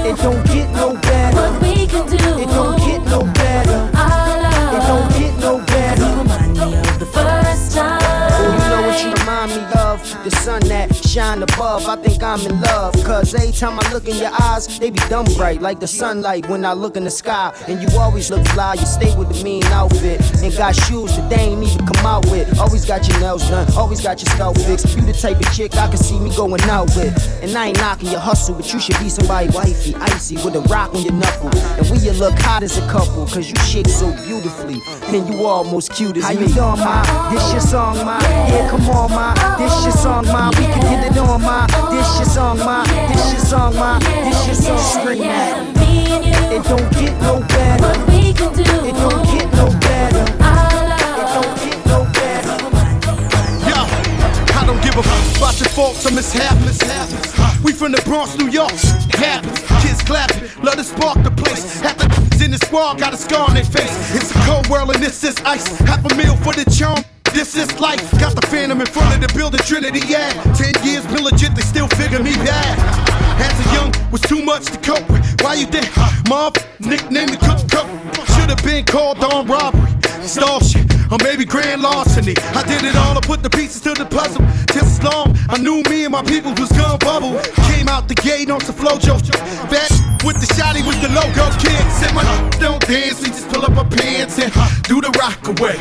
It 0.07 0.17
don't 0.17 0.45
get 0.47 0.69
no 0.71 0.95
better. 0.95 1.37
What 1.37 1.63
we 1.63 1.87
can 1.87 2.07
do. 2.09 2.17
It 2.17 2.49
don't 2.49 2.79
get 2.79 3.03
no 3.05 3.23
better. 3.35 3.91
It 4.75 4.83
don't 4.91 5.11
get 5.19 5.39
no 5.39 5.59
better. 5.67 6.03
You 6.03 6.19
remind 6.23 6.53
me 6.55 6.77
of 6.77 6.99
the 6.99 7.07
first 7.07 7.77
time. 7.77 8.01
Oh, 8.03 8.43
you 8.51 8.69
know 8.71 8.83
what 8.89 8.97
you 9.05 9.11
remind 9.13 9.51
me 9.53 9.63
of? 9.79 9.90
The 10.25 10.31
sun 10.31 10.61
that 10.69 10.95
shine 10.95 11.43
above. 11.43 11.87
I 11.87 11.97
think 11.97 12.23
I'm 12.23 12.41
in 12.41 12.61
love. 12.61 12.93
Cause 13.05 13.35
every 13.35 13.53
time 13.53 13.79
I 13.81 13.93
look 13.93 14.07
in 14.07 14.17
your 14.17 14.31
eyes, 14.43 14.79
they 14.79 14.91
be 14.91 14.99
dumb 15.09 15.25
bright 15.37 15.63
like 15.63 15.81
the 15.81 15.87
sunlight 15.87 16.47
when 16.49 16.65
I 16.65 16.75
look 16.75 16.97
in 16.97 17.05
the 17.05 17.11
sky. 17.11 17.55
And 17.69 17.81
you 17.81 17.89
always 17.99 18.31
look 18.31 18.47
fly. 18.49 18.75
You 18.75 18.85
stay 18.85 19.17
with 19.17 19.35
the 19.35 19.43
mean 19.43 19.65
outfit. 19.67 20.21
And 20.43 20.55
got 20.57 20.77
shoes 20.77 21.17
that 21.17 21.31
they 21.31 21.37
ain't 21.37 21.63
even 21.63 21.87
come 21.87 22.05
out 22.05 22.27
with. 22.27 22.59
Always 22.59 22.85
got 22.85 23.09
your 23.09 23.19
nails 23.21 23.49
done. 23.49 23.67
Always 23.73 24.03
got 24.03 24.21
your 24.21 24.31
scalp 24.35 24.59
fixed. 24.59 24.95
You 24.95 25.03
the 25.03 25.15
type 25.15 25.39
of 25.41 25.51
chick 25.55 25.75
I 25.77 25.89
can 25.89 25.97
see 25.97 26.21
me 26.21 26.35
going 26.37 26.61
out 26.63 26.95
with. 26.95 27.17
And 27.43 27.57
I 27.57 27.69
ain't 27.69 27.79
knocking 27.79 28.11
your 28.11 28.21
hustle, 28.21 28.55
but 28.55 28.71
you 28.75 28.79
should 28.79 28.99
be 28.99 29.09
somebody 29.09 29.49
wifey, 29.55 29.95
icy, 29.95 30.37
with 30.37 30.55
a 30.55 30.61
rock 30.69 30.95
on 30.95 31.03
your 31.03 31.15
knuckle. 31.15 31.49
And 31.79 31.89
we 31.91 31.99
you 31.99 32.13
look 32.13 32.39
hot 32.41 32.63
as 32.63 32.77
a 32.77 32.87
couple, 32.89 33.27
cause 33.27 33.49
you 33.49 33.57
shake 33.65 33.89
so 33.89 34.13
beautifully. 34.27 34.83
And 35.17 35.27
you 35.33 35.47
almost 35.47 35.93
cute 35.95 36.19
as 36.19 36.25
How 36.25 36.35
me. 36.35 36.41
you 36.41 36.49
doing, 36.49 36.79
ma? 36.85 37.31
This 37.33 37.53
your 37.53 37.61
song, 37.61 37.97
ma. 38.05 38.19
Yeah, 38.21 38.69
come 38.69 38.89
on, 38.91 39.11
ma. 39.11 39.57
This 39.57 39.73
your 39.83 39.93
song, 39.93 40.10
ma. 40.11 40.51
We 40.59 40.65
can 40.67 40.81
get 40.81 41.13
it 41.13 41.19
on, 41.19 41.43
ma. 41.43 41.67
This 41.91 42.19
your 42.19 42.27
song, 42.27 42.59
ma. 42.59 42.85
This 43.09 43.33
your 43.33 43.41
song, 43.41 43.75
ma. 43.77 43.99
This 43.99 44.47
your 44.47 44.55
song. 44.57 44.79
Scream 44.79 45.23
at 45.23 45.59
it. 45.59 45.81
It 46.53 46.65
don't 46.65 46.91
get 46.93 47.15
no 47.23 47.41
better. 47.41 47.83
What 47.83 47.99
we 48.09 48.33
can 48.33 48.53
do. 48.53 48.63
It 48.89 48.95
don't 48.95 49.25
get 49.33 49.49
no 49.55 49.67
better. 49.87 50.25
It 50.27 51.29
don't 51.37 51.57
get 51.63 51.79
no 51.87 51.99
better. 52.19 52.57
Yo, 53.71 53.79
I 54.59 54.63
don't 54.67 54.83
give 54.83 54.97
a 54.97 55.03
fuck 55.03 55.37
about 55.39 55.61
your 55.61 55.71
faults 55.71 56.07
or 56.07 56.13
mishaps. 56.13 56.81
We 57.63 57.73
from 57.73 57.93
the 57.93 58.03
Bronx, 58.03 58.37
New 58.37 58.49
York. 58.51 58.73
It 58.73 59.17
happens. 59.17 59.61
Kids 59.83 60.03
clapping, 60.03 60.43
love 60.65 60.77
to 60.77 60.85
spark 60.85 61.23
the 61.23 61.31
place. 61.31 61.81
Half 61.81 61.99
the 61.99 62.45
in 62.45 62.51
the 62.51 62.59
squad 62.59 62.99
got 62.99 63.13
a 63.13 63.17
scar 63.17 63.49
on 63.49 63.55
their 63.55 63.65
face. 63.65 63.95
It's 64.15 64.31
a 64.35 64.39
cold 64.49 64.67
world 64.69 64.91
and 64.91 65.03
this 65.03 65.23
is 65.25 65.37
ice. 65.45 65.67
Half 65.81 66.11
a 66.11 66.15
meal 66.17 66.37
for 66.37 66.53
the 66.53 66.65
charm. 66.71 67.05
This 67.33 67.57
is 67.57 67.81
life. 67.81 68.11
Got 68.19 68.35
the 68.35 68.47
phantom 68.47 68.81
in 68.81 68.87
front 68.87 69.15
of 69.15 69.21
the 69.21 69.33
building, 69.37 69.61
Trinity, 69.61 70.01
yeah. 70.07 70.31
Ten 70.55 70.75
years 70.85 71.07
been 71.07 71.25
legit, 71.25 71.55
they 71.55 71.63
still 71.63 71.89
figure 71.89 72.23
me 72.23 72.35
bad. 72.45 72.79
As 73.41 73.67
a 73.67 73.75
young, 73.75 73.93
was 74.11 74.21
too 74.21 74.45
much 74.45 74.67
to 74.67 74.79
cope 74.79 75.09
with. 75.09 75.25
Why 75.41 75.55
you 75.55 75.67
think? 75.67 75.89
Mob, 76.29 76.59
nickname 76.81 77.29
the 77.29 77.39
cook 77.39 77.63
cook. 77.71 77.89
Should've 78.35 78.63
been 78.65 78.85
called 78.85 79.23
on 79.25 79.47
robbery, 79.47 79.91
stall 80.23 80.61
shit, 80.61 80.87
or 81.11 81.19
maybe 81.23 81.45
grand 81.45 81.83
larceny. 81.83 82.35
I 82.55 82.63
did 82.65 82.85
it 82.85 82.97
all, 82.97 83.17
I 83.17 83.21
put 83.21 83.43
the 83.43 83.51
pieces 83.51 83.81
to 83.83 83.95
the 83.95 84.07
puzzle. 84.07 84.45
Just 84.75 85.01
as 85.01 85.03
long, 85.03 85.37
I 85.49 85.57
knew 85.59 85.83
me 85.89 86.05
and 86.05 86.13
my 86.13 86.23
people 86.23 86.53
was 86.55 86.71
gonna 86.73 86.99
bubble. 86.99 87.41
Came 87.73 87.89
out 87.89 88.09
the 88.09 88.15
gate 88.15 88.51
on 88.51 88.61
some 88.61 88.75
flojo. 88.75 89.21
That 89.71 90.00
with 90.25 90.41
the 90.41 90.47
shotty 90.55 90.85
was 90.87 90.99
the 91.01 91.09
logo 91.09 91.51
kid. 91.59 91.81
Said 91.93 92.15
my 92.15 92.25
don't 92.59 92.81
dance, 92.87 93.21
we 93.23 93.29
just 93.29 93.49
pull 93.49 93.65
up 93.65 93.77
our 93.77 93.89
pants 93.89 94.39
and 94.39 94.53
do 94.85 95.01
the 95.01 95.11
rock 95.19 95.41
away. 95.49 95.77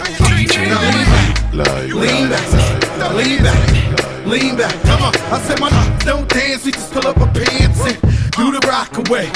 Now 0.68 0.82
lean 0.90 1.06
back, 1.10 1.88
lean 1.94 2.30
back, 2.30 3.14
lean 3.16 3.44
back, 3.44 4.26
lean 4.26 4.56
back. 4.58 4.74
Come 4.84 5.04
on, 5.04 5.16
I 5.32 5.40
said 5.40 5.60
my 5.60 5.70
don't 6.06 6.28
dance, 6.30 6.66
we 6.66 6.72
just 6.72 6.92
pull 6.92 7.08
up 7.08 7.18
our 7.18 7.32
pants 7.34 7.82
and 7.82 7.98
do 8.38 8.52
the 8.52 8.62
rock 8.68 8.96
away. 8.98 9.30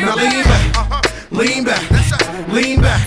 Now 0.00 0.16
lean 0.16 0.44
back, 0.44 1.30
lean 1.30 1.64
back, 1.64 1.84
lean 2.48 2.80
back, 2.80 3.02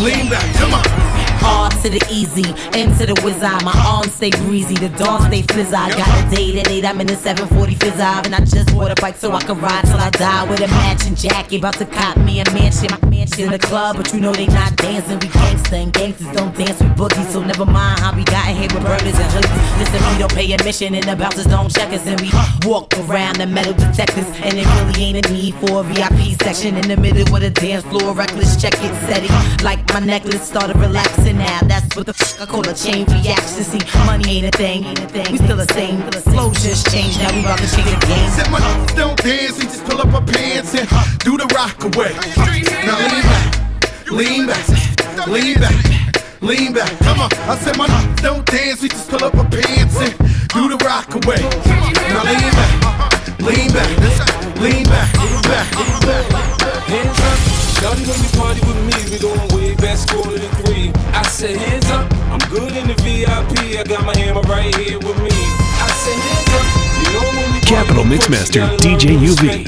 lean 0.00 0.30
back. 0.30 0.54
Come 0.56 0.74
on. 0.74 1.09
R 1.44 1.70
to 1.82 1.88
the 1.88 2.02
easy, 2.10 2.48
into 2.78 3.06
the 3.06 3.14
eye. 3.42 3.62
My 3.64 3.72
arms 3.86 4.14
stay 4.14 4.30
greasy, 4.30 4.74
the 4.74 4.88
dawn 4.90 5.22
stay 5.22 5.42
fizz 5.42 5.72
I 5.72 5.90
got 5.90 6.08
a 6.08 6.34
date 6.34 6.56
at 6.56 6.68
8, 6.68 6.84
I'm 6.84 7.00
in 7.00 7.06
the 7.06 7.16
740 7.16 7.74
fizz 7.74 8.00
and 8.00 8.34
I 8.34 8.40
just 8.40 8.74
bought 8.74 8.90
a 8.90 9.00
bike 9.00 9.16
so 9.16 9.32
I 9.32 9.40
can 9.40 9.58
ride 9.60 9.84
till 9.84 9.96
I 9.96 10.10
die 10.10 10.50
with 10.50 10.60
a 10.60 10.68
matching 10.68 11.14
jacket. 11.14 11.58
About 11.58 11.74
to 11.74 11.86
cop 11.86 12.16
me 12.18 12.40
a 12.40 12.44
mansion, 12.52 12.88
my 12.90 13.08
mansion 13.08 13.44
in 13.44 13.50
the 13.50 13.58
club, 13.58 13.96
but 13.96 14.12
you 14.12 14.20
know 14.20 14.32
they 14.32 14.46
not 14.46 14.76
dancing. 14.76 15.18
We 15.18 15.28
gangsta 15.28 15.82
and 15.82 15.92
gangsters 15.92 16.32
don't 16.32 16.54
dance 16.56 16.80
with 16.80 16.96
boogies, 16.96 17.30
so 17.32 17.42
never 17.42 17.66
mind 17.66 18.00
how 18.00 18.14
we 18.14 18.24
got 18.24 18.46
here 18.46 18.68
with 18.72 18.84
burners 18.84 19.18
and 19.18 19.30
hoodies. 19.32 19.78
Listen, 19.78 20.00
we 20.12 20.18
don't 20.18 20.34
pay 20.34 20.52
admission 20.52 20.94
and 20.94 21.04
the 21.04 21.16
bouncers 21.16 21.46
don't 21.46 21.70
check 21.70 21.92
us, 21.92 22.06
and 22.06 22.20
we 22.20 22.30
walk 22.68 22.92
around 23.08 23.36
the 23.36 23.46
metal 23.46 23.74
detectors, 23.74 24.26
and 24.42 24.54
it 24.58 24.66
really 24.80 25.04
ain't 25.04 25.26
a 25.26 25.32
need 25.32 25.54
for 25.56 25.80
a 25.80 25.82
VIP 25.82 26.36
section 26.42 26.76
in 26.76 26.88
the 26.88 26.96
middle 26.96 27.24
with 27.32 27.42
a 27.42 27.50
dance 27.50 27.84
floor. 27.84 28.14
Reckless, 28.14 28.60
check 28.60 28.74
it, 28.74 28.94
steady, 29.04 29.28
like 29.64 29.80
my 29.92 30.00
necklace 30.00 30.46
started 30.46 30.76
relaxing 30.76 31.29
now. 31.32 31.60
That's 31.62 31.94
what 31.96 32.06
the 32.06 32.14
fuck 32.14 32.40
I 32.40 32.46
call 32.50 32.68
a 32.68 32.74
chain 32.74 33.06
reaction. 33.06 33.64
See, 33.64 33.80
money 34.06 34.38
ain't 34.38 34.54
a 34.54 34.56
thing, 34.56 34.84
ain't 34.84 35.00
a 35.00 35.06
thing. 35.06 35.32
We 35.32 35.38
still 35.38 35.56
the 35.56 35.66
same. 35.74 36.00
Flow 36.32 36.50
just 36.52 36.90
changed. 36.90 37.18
Now 37.18 37.32
we 37.34 37.40
about 37.40 37.58
to 37.58 37.68
change 37.68 37.90
the 37.90 38.06
game. 38.06 38.30
Said 38.30 38.50
my 38.50 38.60
don't 38.94 39.16
dance, 39.18 39.58
we 39.58 39.64
just 39.64 39.84
pull 39.84 40.00
up 40.00 40.12
our 40.14 40.24
pants 40.24 40.74
and 40.74 40.88
do 41.20 41.36
the 41.36 41.46
rock 41.54 41.76
away. 41.84 42.12
Now 42.86 42.98
lean 43.00 43.22
back, 43.22 43.46
lean 44.10 44.46
back, 44.46 44.66
lean 45.26 45.58
back, 45.60 45.76
lean 46.40 46.72
back. 46.72 46.90
Come 47.00 47.20
on, 47.20 47.30
I 47.48 47.56
said 47.56 47.76
my 47.76 47.86
don't 48.22 48.44
dance, 48.46 48.82
we 48.82 48.88
just 48.88 49.08
pull 49.10 49.24
up 49.24 49.34
our 49.34 49.48
pants 49.48 49.96
and 49.96 50.14
do 50.50 50.68
the 50.68 50.78
rock 50.84 51.12
away. 51.14 51.40
Now 52.10 52.24
lean 52.24 52.50
back, 52.58 52.72
lean 53.40 53.70
back, 53.72 53.90
lean 54.60 54.84
back, 54.84 55.08
lean 55.18 55.42
back. 55.42 55.66
Hands 56.90 57.20
up, 57.20 57.38
Shawty 57.78 58.02
when 58.08 58.18
you 58.18 58.30
party 58.38 58.60
with 58.66 58.80
me, 58.82 58.94
we 59.10 59.18
going 59.18 59.46
way 59.54 59.74
back, 59.76 59.96
score 59.96 60.24
to 60.24 60.38
three. 60.38 60.69
I 60.69 60.69
said 61.30 61.56
hands 61.56 61.86
up, 61.90 62.12
I'm 62.32 62.42
good 62.50 62.76
in 62.76 62.88
the 62.88 62.94
VIP, 63.06 63.78
I 63.78 63.84
got 63.84 64.04
my 64.04 64.16
hammer 64.18 64.42
right 64.42 64.74
here 64.74 64.98
with 64.98 65.16
me. 65.22 65.30
I 65.30 65.86
said 66.02 66.18
hands 66.26 66.50
up, 66.58 66.66
you 66.98 67.08
know 67.14 67.26
when 67.38 67.60
Capital 67.62 68.04
Mixmaster 68.04 68.66
DJ 68.78 69.14
UV. 69.14 69.64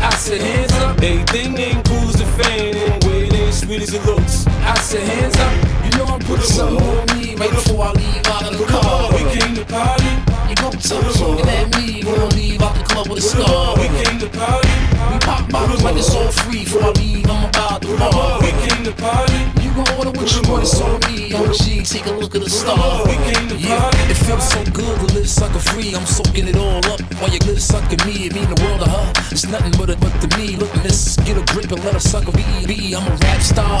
I 0.00 0.10
said 0.16 0.40
hands 0.40 0.72
up, 0.72 0.96
everything 1.02 1.58
ain't 1.58 1.84
cool 1.84 2.08
the 2.08 2.24
fan, 2.40 2.74
and 2.74 3.04
way 3.04 3.26
it 3.28 3.34
ain't 3.34 3.54
sweet 3.54 3.82
as 3.82 3.92
it 3.92 4.04
looks. 4.06 4.46
I 4.46 4.78
said 4.80 5.06
hands 5.06 5.36
up, 5.36 5.52
you 5.84 5.98
know 5.98 6.06
I'm 6.06 6.20
putting 6.20 6.44
something 6.44 6.82
on 6.82 7.06
me 7.18 7.36
right 7.36 7.50
before 7.50 7.84
I 7.84 7.92
leave 7.92 8.26
out 8.26 8.50
of 8.50 8.58
the 8.58 8.64
car. 8.64 9.12
We 9.12 9.22
came 9.38 9.54
to 9.56 9.64
party. 9.68 10.08
You 10.48 10.56
go 10.56 10.70
tell 10.72 11.02
them 11.04 11.36
looking 11.36 11.48
at 11.52 11.68
me, 11.76 12.02
gonna 12.02 12.34
leave 12.34 12.62
out 12.62 12.74
the 12.74 12.84
club 12.84 13.08
with 13.08 13.18
a 13.18 13.22
scar. 13.22 13.76
We 13.76 13.88
came 14.02 14.18
to 14.20 14.28
party. 14.32 14.72
We 15.12 15.18
pop 15.20 15.50
bottles 15.52 15.84
like 15.84 15.96
it's 15.96 16.14
all 16.14 16.32
free. 16.32 16.64
Before 16.64 16.82
I 16.82 16.90
leave, 16.96 17.28
I'm 17.28 17.44
about 17.44 17.82
the 17.82 17.94
bar. 17.98 18.40
We 18.40 18.50
came 18.64 18.84
to 18.84 18.92
party. 18.96 19.57
Order 19.78 20.10
what 20.10 20.26
you 20.34 20.42
it's 20.58 20.80
on 20.80 20.98
me. 21.06 21.32
On 21.34 21.52
G, 21.54 21.82
take 21.84 22.06
a 22.06 22.10
look 22.10 22.34
at 22.34 22.42
the 22.42 22.50
star. 22.50 23.06
We 23.06 23.14
came 23.30 23.48
to 23.48 23.56
yeah, 23.56 24.10
it 24.10 24.16
feels 24.16 24.48
so 24.48 24.64
good 24.64 24.98
to 24.98 25.14
live 25.14 25.28
sucker 25.28 25.60
free. 25.60 25.94
I'm 25.94 26.04
soaking 26.04 26.48
it 26.48 26.56
all 26.56 26.84
up 26.90 27.00
while 27.20 27.30
you 27.30 27.38
live 27.46 27.62
sucking 27.62 28.02
me. 28.04 28.26
It 28.26 28.34
mean 28.34 28.48
the 28.52 28.60
world 28.62 28.80
to 28.80 28.90
her. 28.90 29.12
It's 29.30 29.46
nothing 29.46 29.72
but 29.78 29.90
a 29.90 29.96
but 29.96 30.14
to 30.22 30.36
me. 30.36 30.56
Look, 30.56 30.74
miss, 30.82 31.16
get 31.18 31.38
a 31.38 31.44
grip 31.52 31.70
and 31.70 31.84
let 31.84 31.94
her 31.94 32.00
sucker 32.00 32.32
be. 32.32 32.44
be. 32.66 32.96
I'm 32.96 33.06
a 33.06 33.16
rap 33.22 33.40
star 33.40 33.78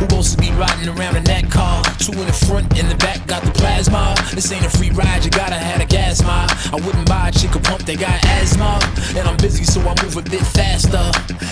who 0.00 0.06
wants 0.16 0.34
to 0.34 0.38
be 0.40 0.50
riding 0.52 0.88
around 0.88 1.14
in 1.16 1.24
that 1.24 1.50
car. 1.50 1.84
Two 2.00 2.12
in 2.12 2.26
the 2.26 2.32
front, 2.32 2.66
in 2.80 2.88
the 2.88 2.96
back, 2.96 3.20
got 3.26 3.42
the 3.44 3.52
plasma. 3.52 4.16
This 4.34 4.50
ain't 4.50 4.64
a 4.64 4.70
free 4.70 4.90
ride, 4.90 5.24
you 5.24 5.30
gotta 5.30 5.60
have 5.60 5.80
a 5.80 5.84
gas 5.84 6.22
mile. 6.24 6.48
I 6.72 6.80
wouldn't 6.80 7.06
buy 7.06 7.28
a 7.28 7.32
chick 7.32 7.54
a 7.54 7.60
pump 7.60 7.84
that 7.84 8.00
got 8.00 8.16
asthma. 8.40 8.80
And 9.18 9.28
I'm 9.28 9.36
busy, 9.36 9.64
so 9.64 9.80
I 9.82 9.94
move 10.02 10.16
a 10.16 10.22
bit 10.22 10.40
faster. 10.40 11.04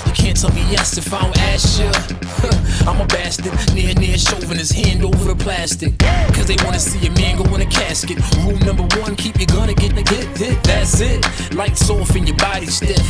You 0.09 0.13
can't 0.17 0.37
tell 0.41 0.53
me 0.57 0.65
yes 0.73 0.97
if 0.97 1.13
I 1.13 1.21
don't 1.21 1.39
ask 1.53 1.79
you. 1.79 1.93
I'm 2.89 3.01
a 3.01 3.07
bastard, 3.07 3.53
near 3.75 3.93
near 3.95 4.17
shoving 4.17 4.57
his 4.57 4.71
hand 4.71 5.05
over 5.05 5.35
the 5.35 5.37
plastic. 5.37 5.99
Cause 6.33 6.47
they 6.47 6.57
wanna 6.65 6.81
see 6.81 7.07
a 7.07 7.11
man 7.13 7.37
go 7.37 7.45
in 7.55 7.61
a 7.61 7.67
casket. 7.67 8.17
Rule 8.41 8.59
number 8.65 8.89
one, 8.97 9.15
keep 9.15 9.37
your 9.37 9.47
gun 9.53 9.69
and 9.69 9.77
get 9.77 9.93
the 9.95 10.03
hit, 10.09 10.27
hit. 10.39 10.63
That's 10.65 11.01
it. 11.01 11.21
Lights 11.53 11.91
off 11.91 12.17
and 12.17 12.27
your 12.27 12.37
body 12.39 12.67
stiff. 12.67 13.05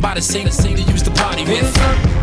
By 0.00 0.14
the 0.14 0.22
same, 0.22 0.46
the 0.46 0.52
same 0.52 0.76
to 0.76 0.82
use 0.82 1.02
the 1.02 1.10
party 1.10 1.42
with. 1.44 1.66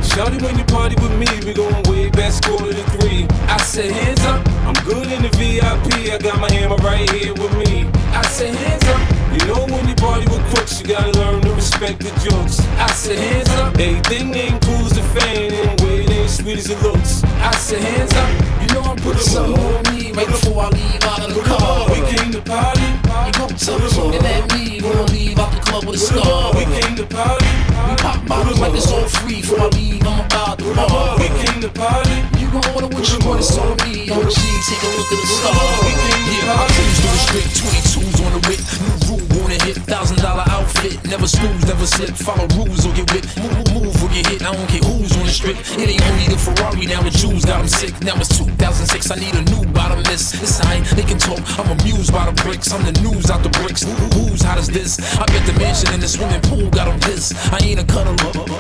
Shawty 0.08 0.42
when 0.42 0.58
you 0.58 0.64
party 0.66 0.96
with 1.02 1.14
me, 1.18 1.28
we 1.46 1.54
going 1.54 1.84
way 1.90 2.10
back, 2.10 2.32
score 2.32 2.61
to 2.64 2.74
the 2.74 2.84
three. 2.98 3.28
I 3.48 3.58
said 3.58 3.92
hands 3.92 4.22
up, 4.26 4.46
I'm 4.66 4.78
good 4.86 5.08
in 5.12 5.22
the 5.24 5.30
VIP, 5.38 6.12
I 6.14 6.18
got 6.18 6.40
my 6.40 6.52
hammer 6.52 6.78
right 6.78 7.10
here 7.12 7.34
with 7.34 7.54
me. 7.58 7.90
I 8.14 8.22
said 8.28 8.54
hands 8.56 8.86
up, 8.86 9.02
you 9.34 9.46
know 9.48 9.66
when 9.74 9.88
you 9.88 9.96
party 9.96 10.26
with 10.30 10.44
crooks, 10.54 10.82
you 10.82 10.88
gotta 10.88 11.12
learn 11.20 11.42
to 11.42 11.54
respect 11.54 12.00
the 12.00 12.12
jokes. 12.22 12.60
I 12.78 12.92
said 12.92 13.18
hands 13.18 13.50
up, 13.50 13.78
everything 13.80 14.34
ain't 14.36 14.62
cool 14.64 14.86
as 14.86 14.98
a 14.98 15.04
fan, 15.16 15.54
and 15.54 15.82
way 15.82 16.04
it 16.04 16.12
ain't 16.12 16.30
sweet 16.30 16.58
as 16.58 16.70
it 16.70 16.82
looks. 16.82 17.24
I 17.24 17.52
said 17.56 17.82
hands 17.82 18.14
up, 18.14 18.30
you 18.62 18.68
know 18.76 18.82
I'm 18.82 18.98
putting 18.98 19.22
something 19.22 19.58
on 19.58 19.96
me 19.96 20.12
right 20.12 20.28
before 20.28 20.64
I 20.64 20.70
leave 20.70 21.04
out 21.04 21.28
of 21.28 21.34
the 21.34 21.42
car. 21.42 21.90
We 21.90 22.00
came 22.14 22.32
to 22.32 22.42
party, 22.42 22.90
you 23.26 23.58
tell 23.58 23.80
them 23.80 23.90
looking 23.98 24.26
at 24.26 24.44
me, 24.54 24.80
gonna 24.80 25.04
leave 25.12 25.40
out 25.40 25.52
the 25.52 25.62
club 25.62 25.86
with 25.86 25.96
a 25.96 26.00
scar. 26.00 26.54
We 26.54 26.66
came 26.66 26.96
to 26.98 27.06
party, 27.06 27.52
we 27.90 27.96
pop 27.98 28.26
bottles 28.28 28.60
like 28.60 28.74
it's 28.76 28.92
all 28.92 29.08
free. 29.08 29.42
Before 29.42 29.62
I 29.62 29.68
leave, 29.70 30.06
I'm 30.06 30.26
about 30.26 30.58
the 30.58 30.74
bar. 30.76 31.18
We 31.18 31.28
came 31.42 31.62
to 31.62 31.70
party, 31.70 32.18
gon' 32.52 32.66
order 32.76 32.90
what 32.92 33.06
you 33.08 33.18
want, 33.28 33.40
it's 33.40 33.58
on 33.58 33.72
me. 33.88 34.12
On 34.12 34.24
G, 34.28 34.36
take 34.68 34.84
a 34.84 34.90
look 34.98 35.10
at 35.12 35.20
the 35.24 35.28
star. 35.28 35.56
We 35.88 35.92
came 35.96 36.24
to 36.28 36.34
Yeah, 36.36 36.56
party. 36.56 36.74
cruise 36.76 37.00
to 37.00 37.08
the 37.08 37.20
strip, 37.26 37.48
22s 37.64 38.18
on 38.26 38.32
the 38.36 38.42
whip. 38.48 38.62
New 38.84 38.96
rule 39.08 39.26
wanna 39.40 39.58
hit, 39.64 39.78
thousand 39.88 40.20
dollar 40.22 40.44
outfit. 40.52 41.00
Never 41.08 41.28
snooze, 41.28 41.66
never 41.66 41.88
slip. 41.88 42.14
Follow 42.16 42.48
rules 42.60 42.86
or 42.86 42.92
get 42.94 43.08
whipped. 43.12 43.32
Move, 43.40 43.74
move, 43.74 44.04
or 44.04 44.10
get 44.12 44.28
hit. 44.28 44.42
I 44.44 44.52
don't 44.52 44.68
care 44.68 44.84
who's 44.84 45.16
on 45.16 45.26
the 45.26 45.32
strip. 45.32 45.58
It 45.80 45.88
ain't 45.90 46.04
only 46.12 46.28
the 46.28 46.38
Ferrari, 46.38 46.86
now 46.88 47.02
the 47.02 47.12
Jews 47.12 47.46
got 47.46 47.60
'em 47.62 47.68
sick. 47.68 47.94
Now 48.04 48.16
it's 48.20 48.36
2006, 48.38 49.10
I 49.12 49.16
need 49.16 49.36
a 49.36 49.44
new 49.54 49.64
bottomless. 49.72 50.34
It's 50.44 50.60
alright, 50.60 50.84
they 50.98 51.04
can 51.04 51.18
talk. 51.20 51.40
I'm 51.60 51.72
amused 51.80 52.12
by 52.12 52.26
the 52.30 52.36
bricks. 52.44 52.72
I'm 52.74 52.84
the 52.84 52.96
news 53.02 53.30
out 53.32 53.44
the 53.44 53.50
bricks. 53.60 53.84
Who, 53.84 54.08
who's 54.20 54.42
hot 54.42 54.58
as 54.58 54.68
this? 54.68 55.00
I 55.18 55.26
bet 55.32 55.46
the 55.46 55.54
mansion 55.54 55.94
in 55.94 56.02
the 56.02 56.08
swimming 56.08 56.42
pool 56.42 56.70
got 56.70 56.82
got 56.82 56.94
'em 56.94 57.00
pissed. 57.00 57.34
I 57.54 57.60
ain't 57.64 57.80
a 57.80 57.84
cuddler, 57.84 58.16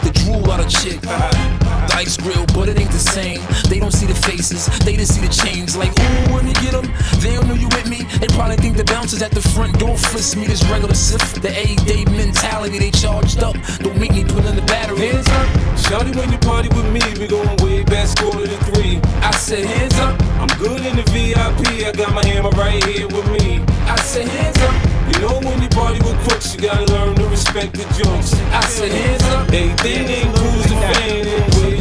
the 0.06 0.12
drool 0.20 0.52
out 0.52 0.60
a 0.60 0.68
chick. 0.70 1.02
The 1.02 1.96
ice 1.98 2.18
grill, 2.18 2.46
but 2.54 2.70
it 2.70 2.80
ain't 2.80 2.92
the 2.92 3.00
same. 3.00 3.42
They 3.70 3.80
don't 3.82 3.92
see 3.92 4.06
the 4.06 4.16
faces, 4.16 4.68
they 4.86 4.96
just 4.96 5.16
see 5.16 5.22
the 5.26 5.34
chains. 5.34 5.76
Like, 5.76 5.92
ooh, 6.00 6.34
when 6.34 6.48
you 6.48 6.54
get 6.62 6.74
'em, 6.74 6.88
they 7.20 7.34
don't 7.34 7.48
know 7.48 7.56
you 7.56 7.68
with 7.70 7.90
me. 7.90 8.06
They 8.22 8.28
probably 8.28 8.58
think 8.58 8.78
the 8.78 8.84
bouncers 8.84 9.22
at 9.22 9.32
the 9.32 9.42
front 9.42 9.78
door 9.80 9.98
frisk 9.98 10.38
me. 10.38 10.46
This 10.46 10.64
regular 10.70 10.94
sif, 10.94 11.42
the 11.42 11.50
A-day 11.50 12.06
mentality, 12.06 12.78
they 12.78 12.92
charged 12.92 13.42
up. 13.44 13.56
Don't 13.80 13.98
make 13.98 14.14
me 14.14 14.24
put 14.24 14.46
in 14.46 14.56
the 14.56 14.62
battery. 14.74 15.08
Hands 15.08 15.28
up, 15.28 15.48
Shawty 15.84 16.16
when 16.16 16.32
you 16.32 16.38
party 16.38 16.70
with 16.70 16.90
me, 16.94 17.02
we 17.20 17.26
going 17.28 17.56
way 17.58 17.84
back, 17.84 18.08
score 18.08 18.32
to 18.32 18.58
three. 18.70 19.02
I 19.22 19.32
said 19.32 19.66
hands 19.66 19.98
up, 20.00 20.14
I'm 20.42 20.54
good 20.60 20.86
in 20.86 20.96
the 20.96 21.06
VIP, 21.14 21.84
I 21.88 21.92
got 21.92 22.14
my 22.14 22.26
hammer 22.26 22.52
right 22.52 22.84
here 22.86 23.08
with 23.08 23.28
me. 23.36 23.62
I 23.88 23.96
said 24.02 24.28
hands 24.28 24.60
up, 24.68 24.76
you 25.10 25.18
know 25.24 25.40
when 25.46 25.60
you 25.62 25.70
party 25.70 26.00
with 26.06 26.18
crooks, 26.26 26.54
you 26.54 26.62
gotta 26.62 26.86
learn 26.94 27.16
to 27.16 27.26
respect 27.28 27.74
the 27.74 27.86
jokes. 27.98 28.30
I 28.54 28.64
said 28.76 28.92
hands 28.92 29.24
up, 29.34 29.50
everything 29.52 30.08
ain't 30.18 30.36
cool 30.36 30.60
as 30.62 30.72
a 30.72 30.78
fan, 30.94 31.81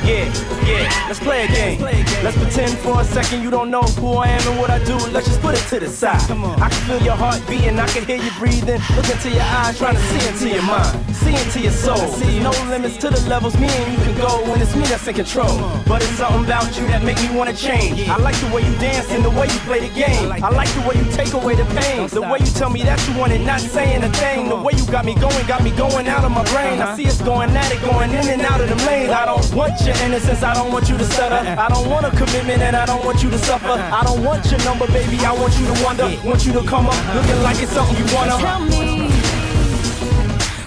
yeah, 0.03 0.25
yeah. 0.65 1.05
Let's 1.07 1.19
play 1.19 1.45
a 1.45 1.47
game. 1.47 1.81
Let's 2.23 2.37
pretend 2.37 2.77
for 2.79 3.01
a 3.01 3.03
second 3.03 3.43
you 3.43 3.49
don't 3.49 3.69
know 3.69 3.81
who 3.81 4.13
I 4.13 4.27
am 4.27 4.47
and 4.51 4.59
what 4.59 4.69
I 4.69 4.83
do. 4.83 4.95
Let's 5.11 5.27
just 5.27 5.41
put 5.41 5.55
it 5.55 5.63
to 5.69 5.79
the 5.79 5.89
side. 5.89 6.21
I 6.31 6.69
can 6.69 6.81
feel 6.87 7.01
your 7.01 7.15
heart 7.15 7.41
beating, 7.47 7.79
I 7.79 7.87
can 7.87 8.05
hear 8.05 8.17
you 8.17 8.31
breathing. 8.37 8.81
Look 8.95 9.09
into 9.09 9.29
your 9.29 9.41
eyes, 9.41 9.77
trying 9.77 9.95
to 9.95 10.01
see 10.01 10.27
into 10.27 10.55
your 10.55 10.63
mind, 10.63 11.15
see 11.15 11.35
into 11.35 11.59
your 11.61 11.71
soul. 11.71 11.97
See 11.97 12.39
no 12.39 12.51
limits 12.69 12.97
to 12.97 13.09
the 13.09 13.21
levels 13.29 13.57
me 13.59 13.67
and 13.67 13.93
you 13.93 13.99
can 14.05 14.17
go 14.17 14.41
when 14.49 14.61
it's 14.61 14.75
me 14.75 14.83
that's 14.85 15.07
in 15.07 15.15
control. 15.15 15.57
But 15.87 16.01
it's 16.01 16.17
something 16.17 16.45
about 16.45 16.77
you 16.77 16.87
that 16.87 17.03
make 17.03 17.17
me 17.17 17.35
wanna 17.35 17.53
change. 17.53 18.07
I 18.07 18.17
like 18.17 18.35
the 18.35 18.47
way 18.53 18.61
you 18.61 18.73
dance 18.77 19.09
and 19.11 19.23
the 19.23 19.29
way 19.29 19.47
you 19.47 19.59
play 19.69 19.79
the 19.79 19.93
game. 19.93 20.31
I 20.31 20.49
like 20.49 20.69
the 20.69 20.81
way 20.87 20.95
you 20.95 21.05
take 21.11 21.33
away 21.33 21.55
the 21.55 21.65
pain. 21.81 22.07
The 22.07 22.21
way 22.21 22.39
you 22.39 22.51
tell 22.57 22.69
me 22.69 22.83
that 22.83 22.99
you 23.07 23.17
want 23.19 23.33
it, 23.33 23.41
not 23.41 23.61
saying 23.61 24.03
a 24.03 24.09
thing. 24.13 24.49
The 24.49 24.55
way 24.55 24.73
you 24.75 24.85
got 24.87 25.05
me 25.05 25.15
going, 25.15 25.45
got 25.47 25.63
me 25.63 25.71
going 25.71 26.07
out 26.07 26.23
of 26.23 26.31
my 26.31 26.43
brain. 26.53 26.81
I 26.81 26.95
see 26.95 27.07
us 27.07 27.21
going 27.21 27.49
at 27.51 27.71
it, 27.71 27.81
going 27.81 28.11
in 28.11 28.27
and 28.27 28.41
out 28.41 28.61
of 28.61 28.69
the 28.69 28.75
lanes. 28.87 29.11
I 29.11 29.25
don't 29.25 29.53
want 29.53 29.79
your 29.95 30.05
innocence, 30.05 30.43
I 30.43 30.53
don't 30.53 30.71
want 30.71 30.89
you 30.89 30.97
to 30.97 31.03
stutter. 31.03 31.59
I 31.59 31.67
don't 31.67 31.89
want 31.89 32.05
a 32.05 32.11
commitment 32.11 32.61
and 32.61 32.75
I 32.75 32.85
don't 32.85 33.03
want 33.05 33.23
you 33.23 33.29
to 33.29 33.37
suffer. 33.37 33.67
I 33.67 34.01
don't 34.03 34.23
want 34.23 34.49
your 34.49 34.59
number, 34.63 34.87
baby, 34.87 35.17
I 35.25 35.33
want 35.33 35.57
you 35.59 35.65
to 35.73 35.83
wonder. 35.83 36.03
Want 36.25 36.45
you 36.45 36.53
to 36.53 36.63
come 36.63 36.87
up 36.87 37.15
looking 37.15 37.41
like 37.43 37.61
it's 37.61 37.71
something 37.71 37.97
you 37.97 38.15
wanna. 38.15 38.37
Tell 38.37 38.59
me 38.59 39.09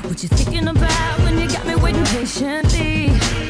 what 0.09 0.23
you 0.23 0.29
thinking 0.29 0.69
about 0.69 1.19
when 1.21 1.39
you 1.39 1.49
got 1.49 1.67
me 1.67 1.75
waiting 1.77 2.05
patiently. 2.05 3.43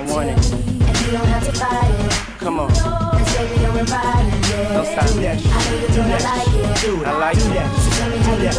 I 0.00 0.02
want 0.14 0.30
it. 0.30 0.52
And 0.52 1.00
you 1.04 1.12
don't 1.12 1.26
have 1.26 1.44
to 1.44 1.52
fight 1.52 1.92
it. 1.92 2.40
Come 2.40 2.58
on. 2.58 2.70
Cause 2.70 3.36
baby, 3.36 3.60
you're 3.60 3.78
invited, 3.78 4.48
yeah. 4.48 4.72
Don't 4.72 4.86
stop 4.88 5.12
that. 5.20 5.36
I 5.36 5.60
know 5.60 5.76
you're 5.76 5.92
gonna 5.92 6.24
like 6.24 6.48
it. 6.48 7.04
I 7.04 7.18
like 7.20 7.36
it. 7.36 7.44
You 7.44 8.16
want 8.24 8.40
it. 8.40 8.56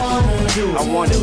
I 0.78 0.94
want 0.94 1.12
it. 1.12 1.22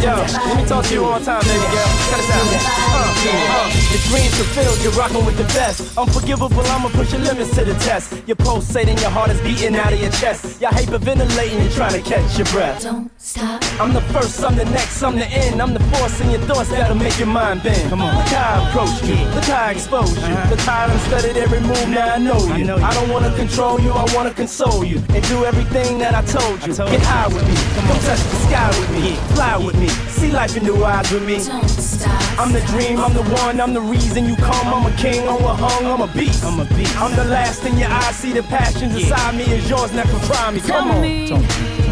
Yo, 0.00 0.16
let 0.16 0.56
me 0.56 0.64
talk 0.64 0.84
to 0.86 0.94
you 0.94 1.02
one 1.02 1.22
time, 1.22 1.42
baby 1.44 1.60
girl. 1.60 1.92
Cut 2.08 2.20
us 2.24 2.30
out. 2.32 2.48
Uh, 2.94 3.12
uh, 3.28 3.68
the 3.92 4.00
dreams 4.08 4.32
fulfilled, 4.34 4.80
you're 4.82 4.92
rocking 4.92 5.24
with 5.26 5.36
the 5.36 5.44
best. 5.52 5.98
Unforgivable, 5.98 6.64
I'ma 6.72 6.88
push 6.88 7.12
your 7.12 7.20
limits 7.20 7.54
to 7.56 7.66
the 7.66 7.74
test. 7.84 8.16
You're 8.26 8.36
pulsating, 8.36 8.96
your 8.98 9.10
heart 9.10 9.28
is 9.28 9.40
beating 9.42 9.76
out 9.76 9.92
of 9.92 10.00
your 10.00 10.12
chest. 10.12 10.58
You're 10.58 10.70
hyperventilating, 10.70 11.60
you're 11.60 11.72
trying 11.72 11.92
to 11.92 12.00
catch 12.00 12.38
your 12.38 12.46
breath. 12.46 12.82
Don't 12.82 13.10
stop. 13.34 13.80
I'm 13.80 13.92
the 13.92 14.00
first, 14.14 14.42
I'm 14.44 14.54
the 14.56 14.64
next, 14.64 15.02
I'm 15.02 15.16
the 15.16 15.26
end. 15.26 15.60
I'm 15.60 15.74
the 15.74 15.84
force 15.92 16.20
in 16.20 16.30
your 16.30 16.40
thoughts 16.42 16.70
that'll 16.70 16.96
make 16.96 17.18
your 17.18 17.26
mind 17.26 17.62
bend. 17.62 17.90
Come 17.90 18.02
on. 18.02 18.14
Look 18.14 18.28
how 18.28 18.62
I 18.62 18.68
approach 18.68 19.02
you. 19.02 19.16
Look 19.34 19.44
how 19.44 19.66
I 19.66 19.70
expose 19.72 20.14
you. 20.14 20.34
Look 20.50 20.60
how 20.60 20.84
I 20.84 20.86
done 20.88 21.02
studied 21.10 21.36
every 21.36 21.60
move, 21.60 21.88
now 21.88 22.14
I 22.14 22.18
know 22.18 22.38
you. 22.54 22.64
I, 22.72 22.94
don't 22.94 23.10
wanna 23.10 23.34
control 23.36 23.80
you, 23.80 23.90
I 23.90 24.04
wanna 24.14 24.32
console 24.32 24.84
you. 24.84 24.98
And 25.14 25.22
do 25.28 25.44
everything 25.44 25.98
that 25.98 26.14
I 26.14 26.22
told 26.22 26.58
you. 26.66 26.74
Get 26.74 27.02
high 27.02 27.28
with 27.28 27.46
me. 27.48 27.56
Come 27.74 27.90
on, 27.90 27.98
touch 28.06 28.22
the 28.32 28.38
sky 28.46 28.68
with 28.78 28.90
me. 28.96 29.16
Fly 29.34 29.56
with 29.58 29.76
me. 29.78 29.88
See 30.18 30.30
life 30.30 30.56
in 30.56 30.62
new 30.64 30.84
eyes 30.84 31.10
with 31.10 31.26
me. 31.26 31.38
Don't 31.44 31.68
stop. 31.68 32.14
I'm 32.38 32.52
the 32.52 32.62
dream, 32.72 32.98
I'm 32.98 33.14
the 33.14 33.24
one, 33.42 33.60
I'm 33.60 33.74
the 33.74 33.80
reason 33.94 34.26
you 34.26 34.36
come. 34.36 34.66
I'm 34.74 34.86
a 34.86 34.96
king, 34.96 35.22
I'm 35.28 35.42
a 35.42 35.54
hung, 35.54 35.84
I'm 35.86 36.02
a 36.08 36.10
beast. 36.14 36.44
I'm 36.44 36.60
a 36.60 36.64
beast. 36.76 36.96
I'm 37.00 37.14
the 37.16 37.24
last 37.24 37.64
in 37.64 37.76
your 37.78 37.90
eyes, 37.90 38.16
see 38.16 38.32
the 38.32 38.42
passions 38.44 38.94
inside 38.94 39.34
me 39.36 39.44
is 39.44 39.68
yours, 39.68 39.92
never 39.92 40.18
try 40.26 40.50
me. 40.52 40.60
Tell 40.60 40.80
Come 40.80 40.90
on. 40.92 41.02
me 41.02 41.83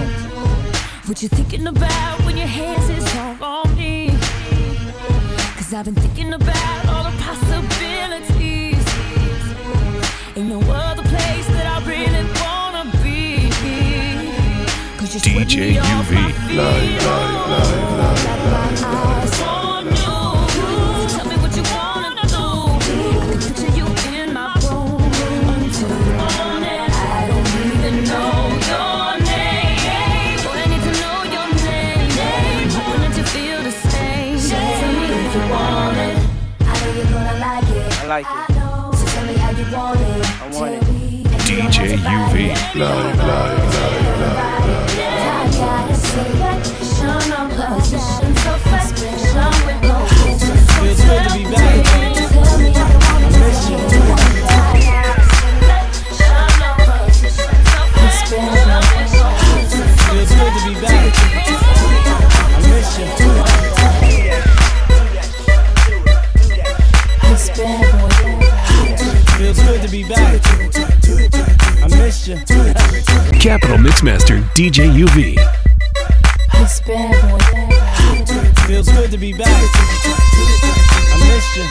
what 1.06 1.20
you 1.22 1.28
thinking 1.28 1.66
about 1.66 2.24
when 2.24 2.36
your 2.36 2.46
hands 2.46 2.88
is 2.88 3.16
all 3.16 3.36
on 3.42 3.76
me. 3.76 4.10
Cause 5.56 5.74
I've 5.74 5.84
been 5.84 5.94
thinking 5.94 6.32
about 6.32 6.86
all 6.88 7.04
the 7.10 7.16
possibilities. 7.18 8.84
Ain't 10.36 10.48
no 10.48 10.60
other 10.70 11.02
place 11.02 11.46
that 11.48 11.66
I 11.66 11.78
really 11.86 12.24
wanna 12.42 12.84
be. 13.02 13.50
Cause 14.96 15.14
you 15.14 15.20
swept 15.20 15.50
DJ 15.50 15.80
UV. 15.80 16.12
Live, 16.14 16.54
live, 16.54 17.08
live, 17.48 17.98
live, 17.98 18.82
live, 18.82 19.61
DJ 41.82 41.98
UV. 41.98 42.34
live, 42.76 43.16
live, 43.16 43.74
live, 43.74 44.20
live. 44.20 44.52
Feels 50.78 51.02
good 51.02 51.22
to 51.26 51.34
be 51.34 51.44
back. 51.50 51.72
Be 69.92 70.04
back. 70.04 70.51
You. 72.26 72.36
Capital 73.40 73.78
Mixmaster 73.78 74.42
DJ 74.54 74.88
UV. 74.92 75.36
Feels 78.66 78.88
good 78.90 79.10
to 79.10 79.18
be 79.18 79.32
back. 79.32 79.48
I 79.48 79.50
miss 81.18 81.56
you. 81.56 81.64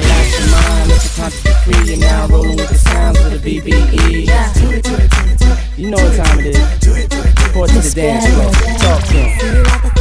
Relax 0.00 0.38
your 0.38 0.48
mind, 0.50 0.88
let 0.88 1.02
your 1.04 1.12
conscience 1.16 1.42
be 1.42 1.50
free. 1.62 1.82
You're 1.90 2.00
now 2.00 2.26
rolling 2.26 2.56
with 2.56 2.68
the 2.68 2.74
sounds 2.78 3.18
of 3.20 3.42
the 3.42 3.60
BBE. 3.60 4.26
You 5.76 5.90
know 5.90 5.96
what 5.96 6.16
time 6.16 6.38
it 6.40 6.46
is. 6.46 6.58
Report 7.46 7.70
to 7.70 7.78
the 7.78 7.92
dance 7.94 8.26
floor. 8.34 8.50
Talk 8.78 9.02
to 9.08 9.18
'em. 9.18 9.91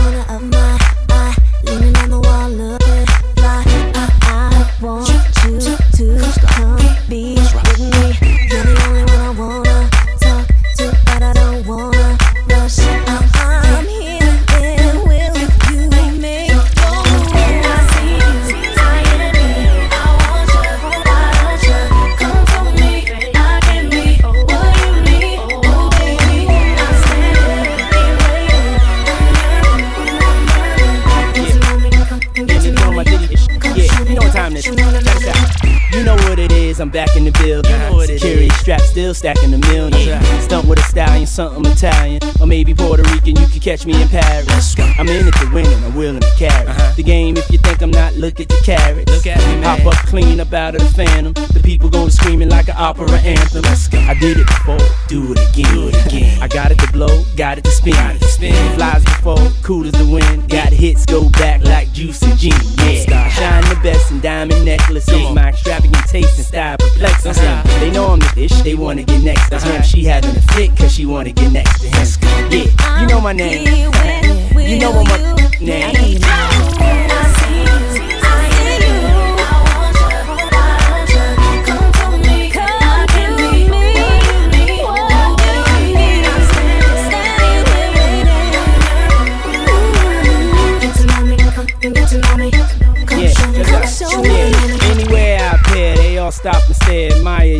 Catch 43.71 43.85
me 43.85 44.01
in 44.01 44.09
Paris. 44.09 44.20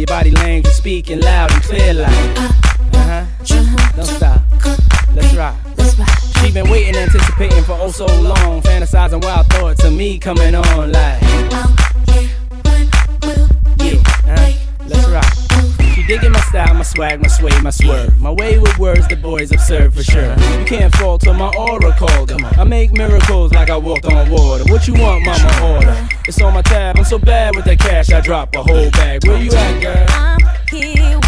Your 0.02 0.08
body 0.08 0.32
language, 0.32 0.74
speaking 0.74 1.20
loud 1.20 1.52
and 1.52 1.62
clear 1.62 1.94
like. 1.94 2.10
Uh 2.10 2.48
huh. 2.94 3.94
Don't 3.96 4.06
stop. 4.06 4.42
Let's 5.14 5.36
rock. 5.36 5.56
She 6.40 6.52
been 6.52 6.70
waiting, 6.72 6.96
anticipating 6.96 7.64
for 7.64 7.78
oh 7.80 7.92
so 7.92 8.08
long, 8.08 8.64
fantasizing 8.64 9.24
wild 9.24 9.48
thoughts 9.48 9.84
of 9.84 9.94
me 9.94 10.18
coming 10.18 10.56
on 10.56 10.92
like. 10.92 11.91
Digging 16.12 16.32
my 16.34 16.42
style, 16.42 16.74
my 16.74 16.84
swag, 16.84 17.22
my 17.22 17.28
sway, 17.30 17.62
my 17.62 17.70
swerve. 17.70 18.20
My 18.20 18.32
way 18.32 18.60
with 18.60 18.78
words, 18.78 19.08
the 19.08 19.16
boys 19.16 19.50
observe 19.54 19.96
for 19.96 20.04
sure. 20.04 20.36
You 20.60 20.66
can't 20.66 20.94
fall 20.96 21.18
till 21.18 21.34
my 21.34 21.50
aura 21.58 21.94
called 21.94 22.32
her. 22.32 22.60
I 22.60 22.66
make 22.66 22.92
miracles 22.92 23.54
like 23.54 23.70
I 23.70 23.78
walked 23.78 24.04
on 24.06 24.30
water. 24.30 24.66
What 24.66 24.90
you 24.90 24.94
want, 24.96 25.24
mama? 25.26 25.76
Order. 25.76 26.10
It's 26.28 26.42
on 26.42 26.54
my 26.54 26.64
tab. 26.64 26.98
I'm 26.98 27.06
so 27.06 27.18
bad 27.18 27.56
with 27.56 27.64
that 27.64 27.80
cash, 27.80 28.12
I 28.12 28.20
drop 28.20 28.54
a 28.58 28.62
whole 28.62 28.92
bag. 28.92 29.26
Where 29.26 29.42
you 29.42 29.52
at, 29.54 29.82
girl? 29.82 30.06
I'm 30.10 30.40
here 30.70 31.21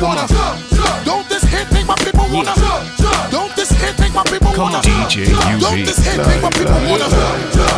wanna. 0.00 0.26
Don't 1.04 1.28
this 1.28 1.42
hit 1.42 1.70
make 1.72 1.86
my 1.86 1.96
people 1.96 2.26
wanna. 2.32 2.54
Don't 3.30 3.54
this 3.56 3.70
hit 3.70 3.98
make 3.98 4.14
my 4.14 4.24
people 4.24 4.52
wanna. 4.56 4.78
DJ 4.78 5.26
Don't 5.60 5.84
this 5.84 5.98
hit 5.98 6.18
make 6.26 6.42
my 6.42 6.50
people 6.50 6.80
wanna. 6.86 7.08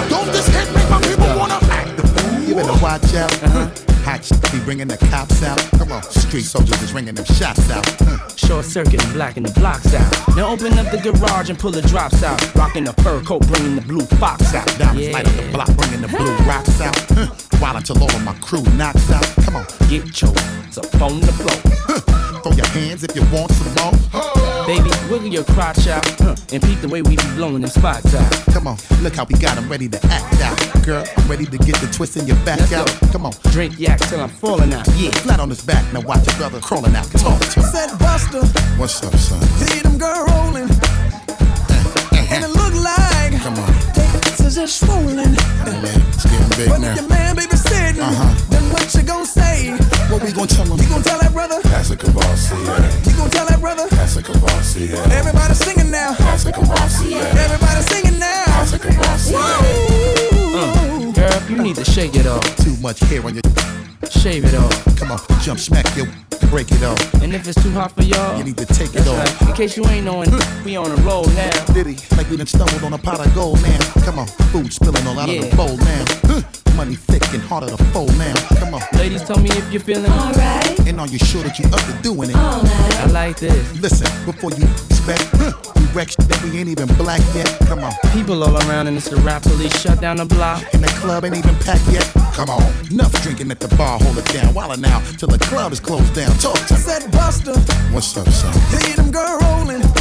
Don't 0.09 0.27
this 0.33 0.49
hit 0.49 0.68
make 0.75 0.89
my 0.91 1.01
people 1.01 1.29
wanna. 1.37 1.59
Act 1.71 1.97
the 1.97 2.07
fool. 2.07 2.43
You 2.43 2.55
better 2.55 2.83
watch 2.83 3.14
out. 3.14 3.33
Uh-huh. 3.43 3.71
Hot 4.05 4.25
shit 4.25 4.41
be 4.53 4.59
bringing 4.64 4.89
the 4.89 4.97
cops 5.11 5.43
out. 5.43 5.59
Come 5.79 5.93
on, 5.93 6.03
street 6.03 6.43
soldiers 6.43 6.81
is 6.83 6.93
ringing 6.93 7.14
them 7.14 7.25
shots 7.25 7.71
out. 7.71 7.85
Mm. 7.85 8.39
Short 8.39 8.64
circuit 8.64 9.05
and 9.05 9.12
blacking 9.12 9.43
the 9.43 9.53
blocks 9.53 9.93
out. 9.95 10.37
Now 10.37 10.49
open 10.49 10.79
up 10.79 10.91
the 10.91 10.99
garage 10.99 11.51
and 11.51 11.59
pull 11.59 11.71
the 11.71 11.83
drops 11.83 12.23
out. 12.23 12.39
Rocking 12.55 12.85
the 12.85 12.95
fur 13.03 13.21
coat, 13.23 13.47
bringing 13.47 13.77
the 13.77 13.83
blue 13.83 14.07
fox 14.16 14.55
out. 14.55 14.66
Diamonds 14.79 15.09
yeah. 15.09 15.12
light 15.12 15.29
up 15.29 15.37
the 15.37 15.51
block, 15.53 15.77
bringing 15.77 16.01
the 16.01 16.09
blue 16.09 16.35
rocks 16.49 16.81
out. 16.81 16.97
Mm. 17.12 17.61
While 17.61 17.77
until 17.77 18.03
all 18.03 18.11
of 18.11 18.25
my 18.25 18.35
crew 18.41 18.62
knocks 18.77 19.11
out. 19.11 19.25
Come 19.45 19.57
on, 19.57 19.66
get 19.89 20.21
your 20.23 20.31
up 20.31 21.03
on 21.03 21.21
the 21.21 21.33
floor. 21.33 22.10
Huh. 22.43 22.51
Throw 22.51 22.57
your 22.57 22.66
hands 22.68 23.05
if 23.05 23.14
you 23.14 23.22
want 23.32 23.51
some 23.53 23.72
more. 23.74 24.66
Baby, 24.66 24.91
wiggle 25.11 25.28
your 25.28 25.45
crotch 25.45 25.86
out 25.88 26.05
huh, 26.20 26.36
and 26.53 26.62
peep 26.62 26.80
the 26.80 26.88
way 26.88 27.03
we 27.03 27.16
be 27.16 27.22
blowing 27.34 27.61
them 27.61 27.70
spots 27.70 28.14
out. 28.14 28.32
Come 28.55 28.66
on, 28.66 28.76
look 29.03 29.14
how 29.16 29.24
we 29.24 29.34
got 29.38 29.57
'em 29.57 29.68
ready 29.68 29.88
to 29.88 29.99
act 30.07 30.41
out. 30.41 30.84
Girl, 30.84 31.05
I'm 31.16 31.28
ready 31.28 31.45
to 31.47 31.59
get 31.59 31.76
the 31.80 31.88
twist 31.93 32.16
in 32.16 32.26
your 32.26 32.36
back 32.45 32.59
Let's 32.61 32.72
out. 32.72 32.86
go. 33.01 33.09
Come 33.12 33.26
on, 33.26 33.32
Drink 33.53 33.78
yak 33.78 34.01
till 34.01 34.20
I'm 34.20 34.28
falling 34.28 34.72
out. 34.72 34.86
yeah, 34.97 35.11
flat 35.24 35.41
on 35.41 35.51
his 35.51 35.61
back. 35.62 35.84
Now 35.93 36.01
watch 36.01 36.26
your 36.26 36.36
brother 36.36 36.61
crawling 36.61 36.95
out. 36.95 37.11
Talk 37.12 37.41
to 37.41 37.61
him. 37.61 37.66
Said 37.72 37.91
Busta, 37.99 38.43
What's 38.78 39.03
up, 39.03 39.14
son? 39.16 39.41
see 39.66 39.80
them 39.80 39.99
girl 39.99 40.24
rolling. 40.26 40.70
Uh-huh. 40.70 42.26
And 42.30 42.45
it 42.45 42.51
look 42.51 42.74
like 42.74 43.43
Come 43.43 43.59
on, 43.59 43.72
this 44.55 44.59
is 44.59 44.74
swollen. 44.74 45.14
man, 45.16 45.34
it's 46.11 46.24
getting 46.26 46.48
big 46.59 46.68
But 46.68 46.80
now. 46.80 46.94
your 46.94 47.09
man 47.09 47.36
baby 47.36 47.57
sitting, 47.57 48.03
Uh-huh. 48.03 48.34
then 48.51 48.62
what 48.72 48.92
you 48.94 49.03
gon' 49.03 49.24
say? 49.24 49.70
What 50.11 50.22
we 50.22 50.32
gonna 50.32 50.46
tell 50.48 50.66
him? 50.66 50.78
You 50.82 50.88
gon' 50.88 51.03
tell 51.03 51.18
that 51.20 51.32
brother? 51.32 51.61
That's 51.62 51.90
a 51.90 51.96
Courvoisier. 51.96 52.59
You 52.59 53.16
gon' 53.16 53.30
tell 53.30 53.46
that 53.46 53.61
brother? 53.61 53.86
That's 53.90 54.16
a 54.16 54.22
Courvoisier. 54.22 54.96
Everybody 55.12 55.55
singing 55.55 55.90
now. 55.90 56.14
That's 56.18 56.46
a 56.46 56.53
Courvoisier. 56.53 57.18
Everybody 57.46 57.82
singing 57.94 58.18
now. 58.18 58.44
That's 58.46 58.72
a 58.72 58.78
Courvoisier. 58.80 59.38
Uh, 59.38 61.12
girl, 61.12 61.42
you 61.51 61.62
need 61.62 61.76
to 61.76 61.84
shake 61.84 62.16
it 62.16 62.26
off. 62.26 62.44
Too 62.57 62.76
much 62.82 62.98
hair 63.01 63.24
on 63.24 63.34
your. 63.34 63.42
Shave 64.11 64.44
it 64.44 64.55
off. 64.55 64.96
Come 64.98 65.12
on, 65.12 65.20
jump, 65.42 65.61
smack 65.61 65.86
your, 65.96 66.07
break 66.49 66.70
it 66.72 66.82
off. 66.82 67.14
And 67.22 67.32
if 67.34 67.47
it's 67.47 67.62
too 67.62 67.70
hot 67.72 67.93
for 67.93 68.03
y'all, 68.03 68.36
You 68.38 68.45
need 68.45 68.57
to 68.59 68.66
take 68.66 68.95
it 68.95 69.07
off. 69.07 69.18
right. 69.41 69.49
In 69.51 69.55
case 69.55 69.76
you 69.76 69.84
ain't 69.86 70.05
knowing, 70.05 70.30
we 70.64 70.76
on 70.76 70.91
a 70.91 70.97
roll 71.03 71.24
now. 71.28 71.51
Diddy, 71.72 71.97
like 72.16 72.28
we 72.30 72.36
done 72.36 72.47
stumbled 72.47 72.82
on 72.82 72.93
a 72.93 72.99
pot 72.99 73.24
of 73.24 73.32
gold 73.34 73.61
now. 73.62 73.78
Come 74.05 74.18
on, 74.18 74.26
food 74.53 74.72
spilling 74.72 75.07
all 75.07 75.18
out 75.18 75.28
of 75.28 75.51
the 75.51 75.57
bowl 75.57 75.76
now. 75.76 76.05
Huh. 76.81 76.87
Money 76.87 76.97
thick 76.97 77.35
and 77.35 77.43
harder 77.43 77.68
to 77.68 77.76
fold 77.93 78.16
now. 78.16 78.33
Come 78.59 78.72
on. 78.72 78.81
Ladies, 78.95 79.22
tell 79.22 79.39
me 79.39 79.51
if 79.51 79.70
you're 79.70 79.83
feeling 79.83 80.11
alright. 80.11 80.78
And 80.89 80.99
are 80.99 81.07
you 81.07 81.18
sure 81.18 81.43
that 81.43 81.59
you 81.59 81.66
up 81.66 81.81
to 81.85 81.93
doing 82.03 82.31
it? 82.31 82.37
Alright. 82.37 82.97
I 83.01 83.05
like 83.12 83.39
this. 83.39 83.78
Listen, 83.83 84.09
before 84.24 84.51
you 84.53 84.64
expect, 84.89 85.28
huh, 85.37 85.53
we 85.76 85.85
wreck 85.93 86.09
that 86.09 86.41
we 86.43 86.59
ain't 86.59 86.70
even 86.70 86.89
black 86.97 87.20
yet. 87.35 87.47
Come 87.68 87.81
on. 87.85 87.93
People 88.14 88.43
all 88.43 88.57
around 88.64 88.87
and 88.87 88.97
it's 88.97 89.11
the 89.11 89.16
rap 89.16 89.43
police 89.43 89.78
shut 89.78 90.01
down 90.01 90.16
the 90.16 90.24
block. 90.24 90.64
And 90.72 90.83
the 90.83 90.89
club 91.05 91.22
ain't 91.26 91.37
even 91.37 91.55
packed 91.57 91.87
yet. 91.93 92.09
Come 92.33 92.49
on. 92.49 92.62
Enough 92.91 93.12
drinking 93.22 93.51
at 93.51 93.61
the 93.61 93.68
bar, 93.76 93.99
hold 94.01 94.16
it 94.16 94.24
down. 94.33 94.55
While 94.55 94.74
now, 94.78 95.01
till 95.18 95.28
the 95.28 95.39
club 95.39 95.72
is 95.72 95.81
closed 95.81 96.14
down. 96.14 96.33
Talk 96.39 96.57
to 96.68 96.74
me. 96.74 96.81
Said 96.81 97.03
Busta, 97.12 97.61
What's 97.93 98.16
up, 98.16 98.26
son? 98.28 98.55
see 98.81 98.93
them 98.95 99.11
girl 99.11 99.37
rolling. 99.43 99.83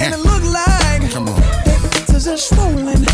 And 0.00 0.12
it 0.14 0.18
look 0.18 0.44
like 0.44 1.10
Come 1.12 1.28
on. 1.28 1.40
this 2.08 2.26
is 2.26 2.42
swollen. 2.42 3.04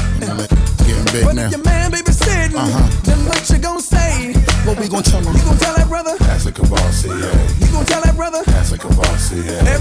Now, 1.13 1.19
let- 1.19 1.25
Getting 1.25 1.25
big 1.25 1.25
But 1.25 1.35
now. 1.35 1.47
if 1.47 1.53
your 1.53 1.65
man 1.65 1.91
baby 1.91 2.13
sitting, 2.13 2.57
Uh-huh. 2.57 2.89
then 3.05 3.19
what 3.27 3.51
you 3.51 3.59
gon' 3.59 3.81
say? 3.83 4.33
What 4.65 4.79
we 4.79 4.89
gonna 4.89 5.03
tell 5.03 5.21
him? 5.21 5.35
You 5.37 5.43
gon' 5.45 5.59
tell 5.59 5.75
that 5.77 5.89
brother? 5.89 6.17
That's 6.21 6.47
a 6.47 6.53
Courvoisier. 6.53 7.13
You 7.61 7.67
gon' 7.73 7.85
tell 7.85 8.01
that 8.03 8.17
brother? 8.17 8.43
That's 8.47 8.73
a 8.73 8.79
Courvoisier. 8.79 9.59
Everybody 9.59 9.72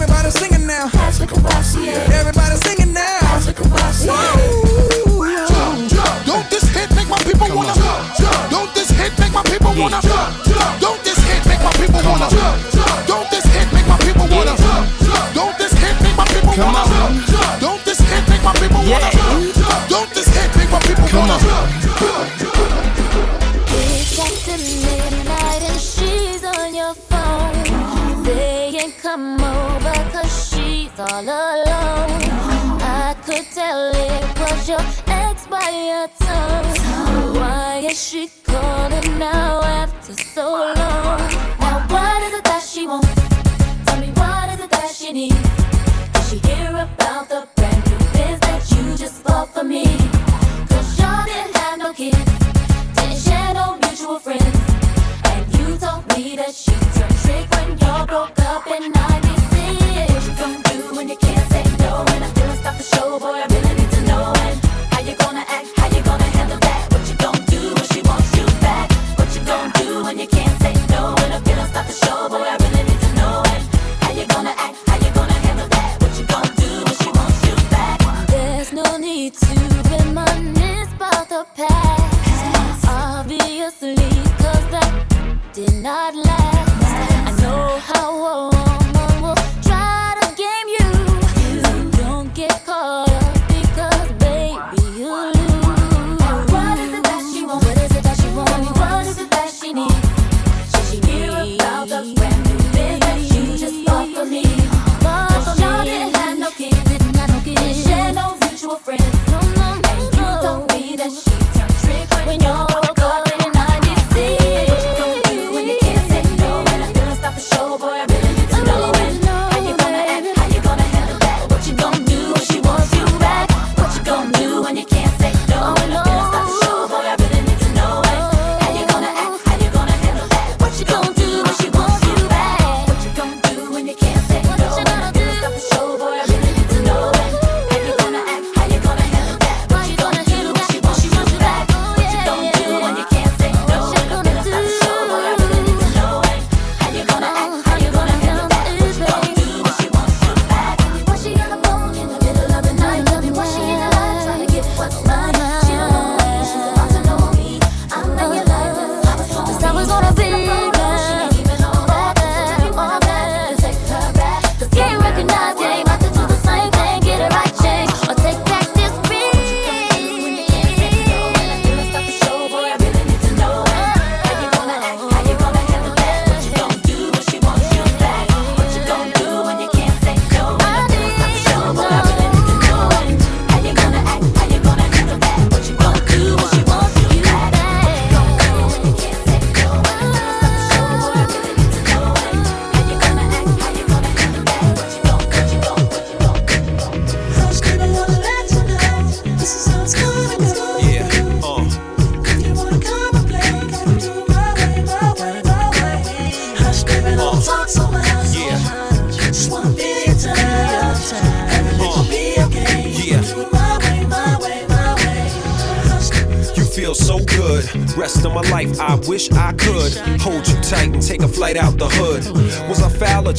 light 221.54 221.64
out 221.64 221.78
the 221.78 221.91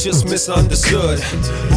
just 0.03 0.25
misunderstood? 0.25 1.19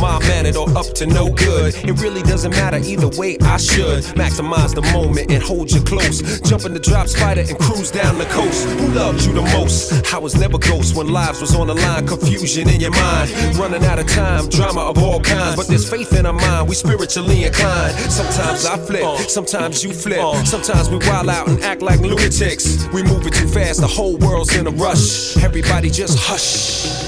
My 0.01 0.19
man 0.21 0.37
mannered 0.37 0.57
or 0.57 0.69
up 0.77 0.87
to 0.95 1.07
no 1.07 1.31
good. 1.31 1.75
It 1.77 2.01
really 2.03 2.23
doesn't 2.23 2.51
matter 2.51 2.79
either 2.79 3.09
way, 3.19 3.39
I 3.41 3.57
should 3.57 4.05
maximize 4.17 4.75
the 4.75 4.83
moment 4.93 5.31
and 5.31 5.43
hold 5.43 5.71
you 5.71 5.81
close. 5.81 6.41
Jump 6.41 6.65
in 6.65 6.75
the 6.75 6.81
drop 6.81 7.09
spider 7.09 7.41
and 7.41 7.59
cruise 7.59 7.91
down 7.91 8.19
the 8.19 8.27
coast. 8.27 8.67
Who 8.69 8.89
loved 8.89 9.25
you 9.25 9.33
the 9.33 9.43
most? 9.57 10.13
I 10.13 10.19
was 10.19 10.35
never 10.37 10.59
ghost 10.59 10.95
when 10.97 11.09
lives 11.09 11.41
was 11.41 11.55
on 11.55 11.69
the 11.69 11.75
line, 11.75 12.07
confusion 12.07 12.69
in 12.69 12.81
your 12.81 12.91
mind. 12.91 13.31
Running 13.57 13.85
out 13.85 13.99
of 13.99 14.07
time, 14.07 14.49
drama 14.49 14.81
of 14.81 14.99
all 14.99 15.21
kinds. 15.21 15.57
But 15.57 15.69
there's 15.69 15.89
faith 15.89 16.13
in 16.13 16.27
our 16.27 16.33
mind, 16.33 16.69
we 16.69 16.75
spiritually 16.75 17.45
inclined. 17.45 17.95
Sometimes 18.11 18.67
I 18.67 18.77
flip, 18.77 19.05
sometimes 19.29 19.85
you 19.85 19.93
flip. 19.93 20.21
Sometimes 20.47 20.91
we 20.91 20.99
wild 21.09 21.29
out 21.29 21.49
and 21.49 21.63
act 21.63 21.83
like 21.83 22.01
lunatics. 22.01 22.87
We 22.93 23.03
moving 23.03 23.33
too 23.33 23.49
fast, 23.49 23.81
the 23.81 23.87
whole 23.87 24.17
world's 24.19 24.55
in 24.57 24.67
a 24.67 24.71
rush. 24.71 25.37
Everybody 25.39 25.91
just 25.91 26.19
hush. 26.19 27.06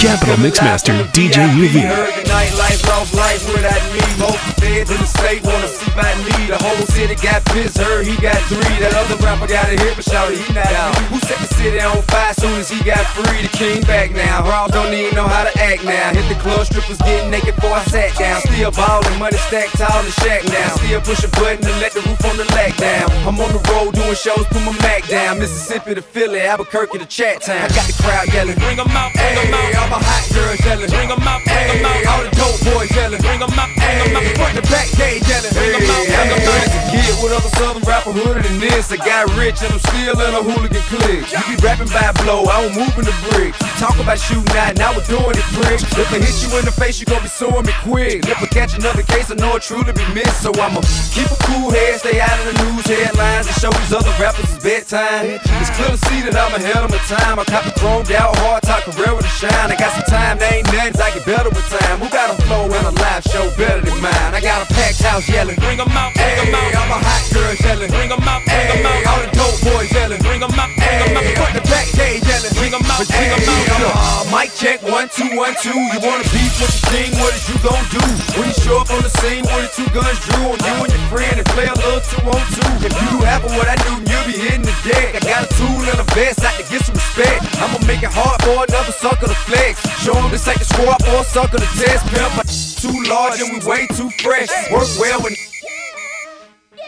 Capital 0.00 0.38
Mixmaster 0.38 0.94
DJ 1.12 1.44
UV 1.54 2.19
nightlife, 2.30 2.86
love 2.88 3.12
life, 3.14 3.42
what 3.48 3.64
I 3.64 3.78
need. 3.92 4.14
Hope 4.22 4.59
feds 4.70 4.90
in 4.90 4.98
the 4.98 5.06
state 5.06 5.42
wanna 5.42 5.66
see 5.66 5.90
my 5.98 6.06
knee. 6.22 6.46
The 6.46 6.58
whole 6.58 6.86
city 6.94 7.16
got 7.18 7.44
pissed, 7.50 7.78
heard 7.78 8.06
he 8.06 8.14
got 8.22 8.38
three. 8.46 8.76
That 8.78 8.94
other 8.94 9.18
rapper 9.18 9.46
got 9.46 9.66
a 9.66 9.76
hit, 9.76 9.96
but 9.96 10.04
shout 10.04 10.30
he 10.30 10.38
not 10.54 10.70
out. 10.78 10.94
Who 11.10 11.18
set 11.26 11.38
the 11.42 11.50
city 11.58 11.80
on 11.80 12.02
fire 12.06 12.34
soon 12.34 12.54
as 12.62 12.70
he 12.70 12.78
got 12.84 13.04
free? 13.14 13.42
The 13.42 13.52
king 13.56 13.82
back 13.82 14.12
now. 14.12 14.46
Raw 14.46 14.68
don't 14.68 14.94
even 14.94 15.14
know 15.14 15.26
how 15.26 15.44
to 15.44 15.52
act 15.58 15.82
now. 15.84 16.14
Hit 16.14 16.26
the 16.30 16.38
club, 16.38 16.66
strippers 16.66 16.98
getting 16.98 17.30
naked 17.30 17.54
before 17.56 17.74
I 17.74 17.84
sat 17.84 18.14
down. 18.16 18.40
Still 18.42 18.70
ballin', 18.70 19.18
money 19.18 19.38
stacked 19.50 19.76
tall 19.78 20.04
in 20.04 20.12
shack 20.22 20.44
now. 20.46 20.68
Still 20.78 21.00
push 21.02 21.24
a 21.24 21.30
button 21.34 21.66
and 21.66 21.78
let 21.82 21.92
the 21.92 22.02
roof 22.06 22.22
on 22.24 22.36
the 22.36 22.46
lag 22.54 22.76
down. 22.76 23.10
I'm 23.26 23.38
on 23.40 23.50
the 23.50 23.62
road 23.74 23.94
doing 23.94 24.14
shows, 24.14 24.46
put 24.54 24.62
my 24.62 24.74
Mac 24.82 25.06
down. 25.08 25.38
Mississippi 25.38 25.94
to 25.94 26.02
Philly, 26.02 26.40
Albuquerque 26.40 26.98
to 26.98 27.06
Chat 27.06 27.42
Town. 27.42 27.58
I 27.58 27.68
got 27.68 27.86
the 27.90 27.96
crowd 28.02 28.26
yelling. 28.32 28.56
Bring 28.58 28.78
'em 28.78 28.88
out, 28.96 29.12
bring 29.12 29.36
'em 29.36 29.54
out. 29.54 29.74
All 29.80 29.88
my 29.88 30.00
hot 30.00 30.24
girls 30.32 30.60
yelling. 30.64 30.90
Bring 30.90 31.10
'em 31.10 31.28
out, 31.28 31.40
bring 31.44 31.68
'em 31.70 31.84
out. 31.84 32.06
All 32.06 32.22
the 32.24 32.30
dope 32.36 32.60
boys 32.64 32.90
yelling. 32.96 33.20
Bring 33.20 33.42
'em 33.42 33.58
out, 33.58 33.68
bring 33.76 34.16
'em 34.16 34.16
out. 34.16 34.59
The 34.60 34.68
back 34.68 34.92
gate 34.92 35.24
yelling. 35.24 35.52
Bring 35.56 35.72
'em 35.72 35.88
out, 35.88 36.26
'em 36.28 36.44
out. 36.44 36.60
As 36.60 36.74
a 36.76 36.82
kid 36.92 37.16
with 37.24 37.32
other 37.32 37.48
southern 37.56 37.82
rapper 37.88 38.12
hooded 38.12 38.44
than 38.44 38.60
this. 38.60 38.92
I 38.92 38.96
got 38.96 39.32
rich 39.40 39.62
and 39.64 39.72
I'm 39.72 39.80
still 39.80 40.20
in 40.20 40.34
a 40.36 40.42
hooligan 40.44 40.84
clique. 40.92 41.32
You 41.32 41.40
be 41.48 41.56
rapping 41.64 41.88
by 41.88 42.12
blow, 42.20 42.44
I 42.44 42.60
don't 42.60 42.76
move 42.76 42.92
in 43.00 43.06
the 43.08 43.16
bricks. 43.30 43.56
You 43.56 43.72
talk 43.80 43.96
about 43.96 44.20
shooting 44.20 44.52
out, 44.60 44.76
now 44.76 44.92
we're 44.92 45.08
doing 45.08 45.32
it 45.32 45.48
prick. 45.56 45.80
If 45.80 46.12
I 46.12 46.18
hit 46.20 46.36
you 46.44 46.52
in 46.58 46.64
the 46.68 46.76
face, 46.76 47.00
you 47.00 47.06
gon' 47.06 47.22
be 47.22 47.32
suing 47.32 47.64
me 47.64 47.72
quick. 47.80 48.28
If 48.28 48.36
I 48.42 48.46
catch 48.52 48.76
another 48.76 49.02
case, 49.02 49.30
I 49.32 49.36
know 49.40 49.56
it 49.56 49.62
truly 49.62 49.92
be 49.96 50.04
missed. 50.12 50.42
So 50.44 50.52
I'ma 50.52 50.84
keep 51.16 51.30
a 51.32 51.38
cool 51.48 51.70
head, 51.70 52.00
stay 52.00 52.20
out 52.20 52.36
of 52.40 52.44
the 52.52 52.56
news 52.64 52.84
headlines, 52.84 53.46
and 53.48 53.56
show 53.56 53.72
these 53.72 53.94
other 53.96 54.12
rappers 54.20 54.44
it's 54.44 54.60
bedtime. 54.60 55.40
It's 55.40 55.72
clear 55.72 55.96
to 55.96 56.00
see 56.08 56.20
that 56.28 56.36
I'm 56.36 56.52
ahead 56.52 56.84
of 56.84 56.90
my 56.90 57.00
time. 57.08 57.38
I 57.38 57.44
cop 57.48 57.64
the 57.64 57.72
chromed 57.80 58.12
out 58.12 58.36
hard 58.44 58.62
top 58.64 58.84
career 58.84 59.14
with 59.14 59.24
a 59.24 59.34
shine. 59.40 59.72
I 59.72 59.76
got 59.76 59.92
some 59.96 60.08
time, 60.12 60.36
there 60.36 60.52
ain't 60.52 60.68
nothing, 60.68 61.00
I 61.00 61.08
get 61.16 61.24
better 61.24 61.48
with 61.48 61.64
time. 61.70 61.96
Who 62.00 62.08
got 62.10 62.28
a 62.28 62.36
flow 62.44 62.64
and 62.68 62.86
a 62.90 62.94
live 63.00 63.24
show 63.24 63.48
better 63.56 63.80
than 63.80 63.96
mine? 64.02 64.34
I 64.34 64.40
got 64.42 64.49
a 64.58 64.66
packed 64.74 65.02
house 65.02 65.28
yelling. 65.28 65.56
Bring 65.56 65.78
'em 65.78 65.88
out, 65.94 66.14
bring 66.14 66.38
'em 66.42 66.46
Hey, 66.46 66.54
out. 66.54 66.74
all 66.82 66.88
my 66.90 66.98
hot 66.98 67.22
girls 67.32 67.60
yelling. 67.60 67.90
Bring 67.90 68.10
'em 68.10 68.26
out, 68.26 68.42
bring 68.44 68.68
'em 68.70 68.82
Hey, 68.82 69.04
out. 69.04 69.06
all 69.06 69.20
the 69.22 69.30
dope 69.38 69.60
boys 69.62 69.90
yelling. 69.92 70.20
Bring 70.22 70.42
'em 70.42 70.58
out, 70.58 70.70
bring 70.76 71.00
'em 71.00 71.08
Hey, 71.14 71.30
out. 71.30 71.36
front 71.38 71.54
the 71.54 71.64
back 71.70 71.86
gate 71.94 72.22
yelling. 72.26 72.52
Bring 72.58 72.74
'em 72.74 72.84
out, 72.90 73.06
bring 73.06 73.30
'em 73.30 73.48
out. 73.48 73.70
I'm, 73.70 74.34
uh, 74.34 74.36
mic 74.36 74.50
check, 74.58 74.82
one, 74.82 75.08
two, 75.14 75.30
one, 75.38 75.54
two. 75.62 75.78
You 75.92 76.00
wanna 76.02 76.26
beef 76.34 76.52
with 76.60 76.72
the 76.74 76.82
king, 76.90 77.10
what 77.20 77.32
is 77.34 77.44
you 77.48 77.56
gon' 77.62 77.84
do? 77.94 78.02
When 78.36 78.48
you 78.50 78.56
show 78.64 78.78
up 78.82 78.90
on 78.90 79.02
the 79.02 79.12
scene, 79.20 79.44
one 79.54 79.64
or 79.64 79.72
two 79.78 79.88
guns 79.94 80.18
drew 80.26 80.42
on 80.50 80.58
you 80.66 80.74
and 80.84 80.92
your 80.92 81.04
friend 81.12 81.34
and 81.40 81.46
play 81.54 81.66
a 81.66 81.74
little 81.74 82.02
two 82.10 82.22
on 82.34 82.42
two. 82.54 82.70
If 82.86 82.92
you 83.00 83.06
do 83.14 83.18
happen 83.24 83.54
what 83.56 83.68
I 83.68 83.76
do, 83.86 83.92
you'll 84.10 84.26
be 84.26 84.36
hitting 84.44 84.62
the 84.62 84.74
deck. 84.84 85.14
I 85.14 85.20
got 85.20 85.44
a 85.46 85.50
tool 85.58 85.82
and 85.90 86.00
a 86.00 86.06
vest, 86.14 86.40
I 86.44 86.52
can 86.56 86.66
get 86.70 86.82
some 86.86 86.94
respect. 86.94 87.40
I'ma 87.62 87.78
make 87.86 88.02
it 88.02 88.12
hard 88.12 88.38
for 88.42 88.64
another 88.68 88.92
sucker 88.92 89.28
to 89.28 89.38
flex. 89.46 89.74
Show 90.04 90.14
'em 90.16 90.30
this 90.30 90.46
ain't 90.48 90.58
the 90.58 90.64
squad 90.64 90.98
for 91.04 91.20
a 91.22 91.24
sucker 91.24 91.58
to 91.58 91.70
test. 91.78 92.02
Pimp, 92.12 92.32
too 92.80 92.96
large 93.12 93.38
and 93.40 93.52
we 93.52 93.60
way 93.68 93.86
too 93.92 94.08
fresh. 94.24 94.48
Work 94.72 94.88
well 94.96 95.20
when 95.20 95.36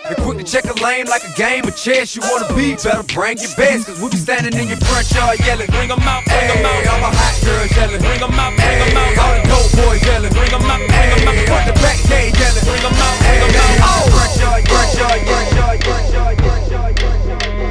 and 0.08 0.16
quick 0.24 0.38
to 0.38 0.44
check 0.44 0.64
a 0.64 0.72
lane 0.82 1.06
like 1.06 1.22
a 1.22 1.32
game 1.36 1.64
of 1.68 1.76
chess. 1.76 2.16
You 2.16 2.22
wanna 2.24 2.48
be 2.56 2.74
better, 2.74 3.04
bring 3.12 3.36
your 3.38 3.52
best. 3.54 3.86
Cause 3.86 4.00
we 4.00 4.08
be 4.08 4.16
standing 4.16 4.56
in 4.58 4.68
your 4.68 4.80
front 4.88 5.06
yard 5.12 5.38
yelling. 5.44 5.68
Bring 5.68 5.90
'em 5.90 6.00
out, 6.00 6.24
bring 6.24 6.48
'em 6.48 6.56
Hey, 6.56 6.64
out. 6.64 6.86
all 6.88 7.00
my 7.00 7.12
hot 7.12 7.36
girls 7.44 7.70
yelling. 7.76 8.00
Bring 8.00 8.22
'em 8.24 8.32
out, 8.40 8.56
bring 8.56 8.80
'em 8.82 8.88
Hey, 8.88 8.96
out. 8.96 9.18
all 9.20 9.34
the 9.36 9.42
dope 9.52 9.70
boys 9.78 10.02
yelling. 10.02 10.32
Bring 10.32 10.52
'em 10.52 10.64
out, 10.64 10.80
bring 10.80 11.12
'em 11.12 11.28
out. 11.28 11.34
Hey, 11.36 11.46
front 11.46 11.66
the 11.68 11.74
back 11.84 11.98
gate 12.08 12.34
yelling. 12.40 12.64
Bring 12.64 12.82
'em 12.82 12.96
out, 12.96 13.16
Hey, 13.22 13.38
bring 13.38 13.54
'em 13.54 13.60
out. 13.60 14.00
oh, 14.00 14.10
front 14.16 14.32
yard, 14.40 14.62
front 14.68 14.90
yard, 14.96 15.20
front 15.28 15.52
yard, 15.54 15.84
front 15.84 16.08
yard, 16.12 16.36
front 16.40 16.72
yard, 16.72 16.96
front 17.00 17.22
yard. 17.28 17.70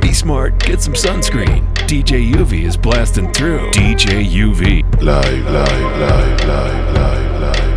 Be 0.00 0.12
smart, 0.12 0.58
get 0.60 0.80
some 0.80 0.94
sunscreen. 0.94 1.71
DJ 1.92 2.32
UV 2.32 2.64
is 2.64 2.74
blasting 2.74 3.30
through. 3.34 3.70
DJ 3.72 4.24
UV. 4.26 4.82
Live, 5.02 5.44
live, 5.44 6.00
live, 6.00 6.44
live, 6.48 6.94
live, 6.96 7.40
live. 7.42 7.71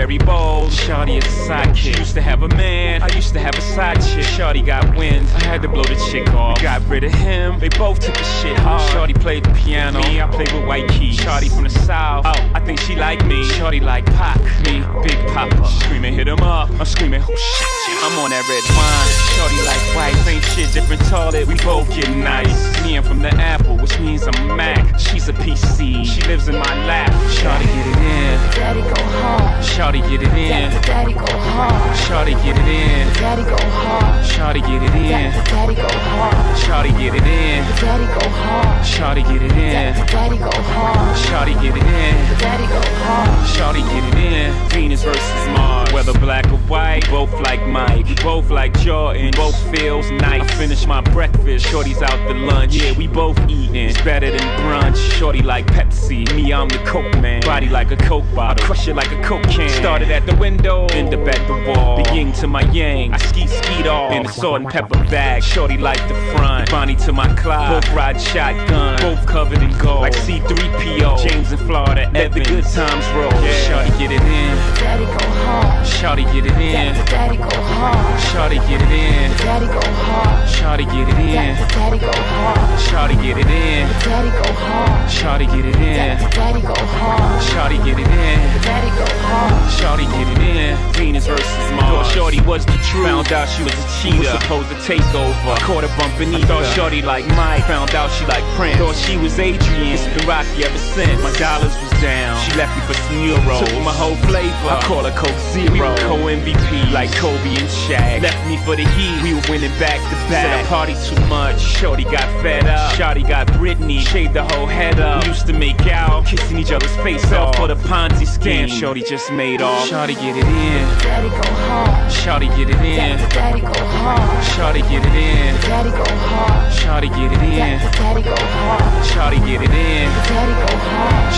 Blackberry 0.00 0.18
bowl, 0.24 0.66
Shawty 0.70 1.18
is 1.18 1.24
a 1.26 1.52
sidekick. 1.52 1.98
Used 1.98 2.14
to 2.14 2.22
have 2.22 2.42
a 2.42 2.48
man, 2.48 3.02
I 3.02 3.08
used 3.14 3.34
to 3.34 3.38
have 3.38 3.54
a 3.54 3.60
side 3.60 3.96
chick. 3.96 4.24
Shawty 4.24 4.64
got 4.64 4.96
wind, 4.96 5.28
I 5.36 5.44
had 5.44 5.60
to 5.60 5.68
blow 5.68 5.82
the 5.82 6.08
chick 6.10 6.26
off. 6.30 6.62
Got 6.62 6.88
rid 6.88 7.04
of 7.04 7.12
him, 7.12 7.60
they 7.60 7.68
both 7.68 8.00
took 8.00 8.14
the 8.14 8.24
shit 8.40 8.56
hard. 8.60 8.80
Shawty 8.92 9.20
played 9.20 9.44
the 9.44 9.52
piano, 9.52 10.00
me, 10.04 10.22
I 10.22 10.26
played 10.30 10.50
with 10.52 10.66
white 10.66 10.88
keys. 10.88 11.18
Shawty 11.18 11.54
from 11.54 11.64
the 11.64 11.70
south, 11.70 12.24
oh, 12.24 12.50
I 12.54 12.60
think 12.60 12.80
she 12.80 12.96
like 12.96 13.26
me. 13.26 13.42
Shawty 13.42 13.82
like 13.82 14.06
Pac, 14.06 14.40
me, 14.64 14.80
Big 15.02 15.18
Poppa. 15.34 15.68
Screaming, 15.84 16.14
hit 16.14 16.28
him 16.28 16.40
up, 16.40 16.70
I'm 16.70 16.86
screaming, 16.86 17.22
oh 17.22 17.36
shit, 17.36 18.02
I'm 18.02 18.18
on 18.20 18.30
that 18.30 18.48
red 18.48 18.64
wine. 18.72 19.10
Shawty 19.36 19.60
like 19.66 19.84
white, 19.94 20.32
ain't 20.32 20.44
shit 20.44 20.72
different 20.72 21.04
toilet, 21.10 21.46
we 21.46 21.56
both 21.56 21.94
get 21.94 22.08
nice. 22.16 22.82
Me, 22.82 22.96
I'm 22.96 23.04
from 23.04 23.20
the 23.20 23.34
Apple, 23.34 23.76
which 23.76 24.00
means 24.00 24.26
I'm 24.26 24.56
Mac. 24.56 24.98
She's 24.98 25.28
a 25.28 25.34
PC, 25.34 26.06
she 26.06 26.22
lives 26.22 26.48
in 26.48 26.54
my 26.56 26.86
lap. 26.86 27.12
Shawty 27.28 27.66
get 27.66 27.86
it 27.86 27.96
in. 27.98 28.30
Daddy 28.56 28.80
go 28.80 29.02
hard. 29.20 29.62
Shawty 29.64 29.89
get 29.98 30.22
it 30.22 30.32
in. 30.34 30.70
Daddy 30.82 31.14
go 31.14 31.26
hard. 31.26 31.96
Shawty 31.96 32.32
get 32.44 32.56
it 32.56 32.68
in. 32.68 33.12
Daddy 33.14 33.42
go 33.42 33.56
hard. 33.58 34.24
Shawty 34.24 34.60
get 34.60 34.82
it 34.82 34.94
in. 34.94 35.32
Daddy 35.50 35.74
go 35.74 35.88
hard. 35.88 36.56
Shawty 36.56 36.92
get 36.96 37.14
it 37.14 37.26
in. 37.26 37.64
Daddy 37.80 38.06
go 38.06 38.28
hard. 38.30 38.86
Shawty 38.86 39.22
get 39.24 39.42
it 39.42 39.52
in. 39.52 40.06
Daddy 40.06 40.38
go 40.38 40.50
hard. 40.52 41.16
Shawty 41.16 41.54
get 41.60 41.76
it 41.76 41.82
in. 41.82 42.38
Daddy 42.38 42.66
go 42.66 42.80
hard. 43.02 43.48
Shawty 43.48 43.82
get 43.90 44.04
it 44.04 44.32
in. 44.32 44.68
Venus 44.68 45.02
versus 45.02 45.46
Mars. 45.56 45.92
Whether 45.92 46.12
black 46.20 46.46
or 46.46 46.58
white, 46.70 47.08
both 47.10 47.32
like 47.40 47.66
Mike. 47.66 47.89
Both 48.22 48.50
like 48.50 48.78
Jordan. 48.80 49.30
Both 49.34 49.56
feels 49.74 50.10
nice. 50.10 50.42
I 50.42 50.46
finish 50.56 50.86
my 50.86 51.00
breakfast. 51.00 51.66
Shorty's 51.66 52.02
out 52.02 52.28
to 52.28 52.34
lunch. 52.34 52.74
Yeah, 52.74 52.96
we 52.96 53.06
both 53.06 53.38
eating. 53.48 53.74
It's 53.76 54.00
better 54.02 54.30
than 54.30 54.40
brunch. 54.60 54.96
Shorty 55.18 55.42
like 55.42 55.66
Pepsi. 55.66 56.30
Me, 56.34 56.52
I'm 56.52 56.68
the 56.68 56.78
Coke 56.78 57.14
man. 57.18 57.40
Body 57.42 57.68
like 57.68 57.90
a 57.90 57.96
Coke 57.96 58.24
bottle. 58.34 58.64
Crush 58.64 58.88
it 58.88 58.94
like 58.94 59.10
a 59.10 59.22
Coke 59.22 59.42
can. 59.44 59.68
Started 59.70 60.10
at 60.10 60.26
the 60.26 60.36
window. 60.36 60.86
End 60.86 61.14
up 61.14 61.26
at 61.26 61.46
the 61.46 61.72
wall. 61.72 62.02
The 62.02 62.14
yin 62.14 62.32
to 62.34 62.46
my 62.46 62.62
yang. 62.72 63.12
I 63.12 63.18
ski 63.18 63.46
skied 63.46 63.86
off. 63.86 64.12
In 64.12 64.26
a 64.26 64.32
salt 64.32 64.60
and 64.60 64.68
pepper 64.68 64.98
bag. 65.10 65.42
Shorty 65.42 65.78
like 65.78 66.00
the 66.08 66.14
front. 66.36 66.70
Bonnie 66.70 66.96
to 66.96 67.12
my 67.12 67.34
Clyde. 67.36 67.82
Both 67.82 67.94
ride 67.94 68.20
shotgun. 68.20 69.00
Both 69.00 69.26
covered 69.26 69.62
in 69.62 69.76
gold. 69.78 70.02
Like 70.02 70.14
C3PO. 70.14 71.22
James 71.22 71.52
in 71.52 71.58
Florida. 71.58 72.10
Let 72.12 72.32
the 72.32 72.40
good 72.40 72.64
times 72.64 73.06
roll. 73.16 73.32
Yeah. 73.42 73.84
Shorty 73.84 73.90
get 73.98 74.12
it 74.12 74.22
in. 74.22 74.56
Daddy 74.76 75.06
go 75.06 75.24
hard. 75.44 75.86
Shawty 75.86 76.24
get 76.32 76.46
it 76.46 76.52
in. 76.52 76.94
Daddy 77.06 77.36
go 77.36 77.50
hard. 77.50 78.09
Shawty 78.18 78.58
get 78.68 78.82
it 78.82 78.90
in. 78.90 79.30
Daddy 79.38 79.66
go 79.66 79.80
hard. 80.02 80.48
Shawty 80.48 80.84
get 80.86 81.08
it 81.08 81.18
in. 81.18 81.56
Daddy 81.68 81.98
go 81.98 82.12
hard. 82.12 82.78
Shawty 82.80 83.16
get 83.22 83.38
it 83.38 83.46
in. 83.46 83.88
Daddy 84.02 84.30
go 84.30 84.52
hard. 84.54 85.10
Shawty 85.10 85.46
get 85.46 85.64
it 85.66 85.76
in. 85.76 86.18
Daddy 86.30 86.60
go 86.60 86.74
hard. 86.74 87.42
Shawty 87.42 87.78
get 87.84 87.98
it 87.98 88.08
in. 88.08 88.62
Daddy 88.62 88.90
go 88.98 89.06
hard. 89.26 89.70
Shawty 89.78 90.06
get 90.10 90.28
it 90.28 90.38
in. 90.38 90.92
Venus 90.94 91.26
versus 91.26 91.70
Mars. 91.72 92.06
Thought 92.06 92.14
Shorty 92.14 92.40
was 92.42 92.64
the 92.66 92.78
truth. 92.90 93.06
Found 93.06 93.32
out 93.32 93.48
she 93.48 93.62
was 93.62 93.74
a 93.74 93.86
cheater. 94.00 94.18
Was 94.18 94.42
supposed 94.42 94.68
to 94.70 94.78
take 94.86 95.04
over. 95.14 95.54
Caught 95.60 95.84
her 95.84 95.94
bumping 95.98 96.34
ether. 96.34 96.46
Thought 96.46 96.66
Shorty 96.74 97.02
like 97.02 97.26
Mike. 97.36 97.64
Found 97.64 97.94
out 97.94 98.10
she 98.10 98.26
like 98.26 98.44
Prince. 98.56 98.78
Thought 98.78 98.96
she 98.96 99.16
was 99.16 99.38
Adrian. 99.38 99.94
It's 99.94 100.04
been 100.16 100.26
rocky 100.26 100.64
ever 100.64 100.78
since. 100.78 101.22
My 101.22 101.32
dollars 101.38 101.74
was 101.82 101.89
down. 102.00 102.36
She 102.44 102.56
left 102.56 102.72
me 102.76 102.82
for 102.88 102.94
some 102.94 103.16
euros. 103.16 103.60
Took 103.60 103.84
my 103.84 103.92
whole 103.92 104.16
flavor. 104.28 104.68
I 104.68 104.80
call 104.82 105.04
her 105.04 105.14
Coke 105.16 105.38
Zero. 105.52 105.72
We 105.72 105.80
were 105.80 105.96
co-MVP 105.96 106.92
like 106.92 107.12
Kobe 107.16 107.52
and 107.60 107.68
Shaq. 107.68 108.22
Left 108.22 108.40
me 108.48 108.56
for 108.64 108.76
the 108.76 108.84
Heat. 108.96 109.22
We 109.22 109.34
were 109.34 109.44
winning 109.48 109.72
back 109.78 110.00
to 110.00 110.16
back. 110.32 110.44
Said 110.44 110.64
I 110.64 110.64
party 110.68 110.94
too 111.06 111.20
much. 111.26 111.60
Shorty 111.60 112.04
got 112.04 112.26
fed 112.42 112.66
up. 112.66 112.94
Shorty 112.96 113.22
got 113.22 113.46
Britney. 113.48 114.00
Shaved 114.00 114.34
the 114.34 114.44
whole 114.44 114.66
head 114.66 114.98
up. 115.00 115.22
We 115.22 115.30
used 115.30 115.46
to 115.46 115.52
make 115.52 115.86
out, 115.86 116.26
kissing 116.26 116.58
each 116.58 116.72
other's 116.72 116.94
face 116.96 117.24
off 117.32 117.56
for 117.56 117.68
the 117.68 117.76
Ponzi 117.76 118.26
scheme. 118.26 118.68
Shorty 118.68 119.02
just 119.02 119.30
made 119.32 119.62
off. 119.62 119.86
Shorty 119.86 120.14
get 120.14 120.36
it 120.36 120.44
in. 120.44 120.84
Daddy 121.04 121.28
go 121.28 121.48
hard. 121.68 122.12
Shorty 122.12 122.48
get 122.48 122.70
it 122.70 122.80
in. 122.80 123.18
Daddy 123.30 123.60
go 123.60 123.72
hard. 123.72 124.44
Shorty 124.44 124.80
get 124.82 125.04
it 125.04 125.14
in. 125.14 125.54
Daddy 125.62 125.90
go 125.90 126.04
hard. 126.04 126.72
Shorty 126.72 127.08
get 127.08 127.32
it 127.32 127.42
in. 127.42 127.78
Daddy 127.92 128.22
go 128.22 128.34
hard. 128.36 129.06
Shorty 129.06 129.38
get 129.38 129.62
it 129.62 129.70
in. 129.70 130.08
Daddy 130.28 130.54
go 130.66 130.76
hard. 130.76 131.34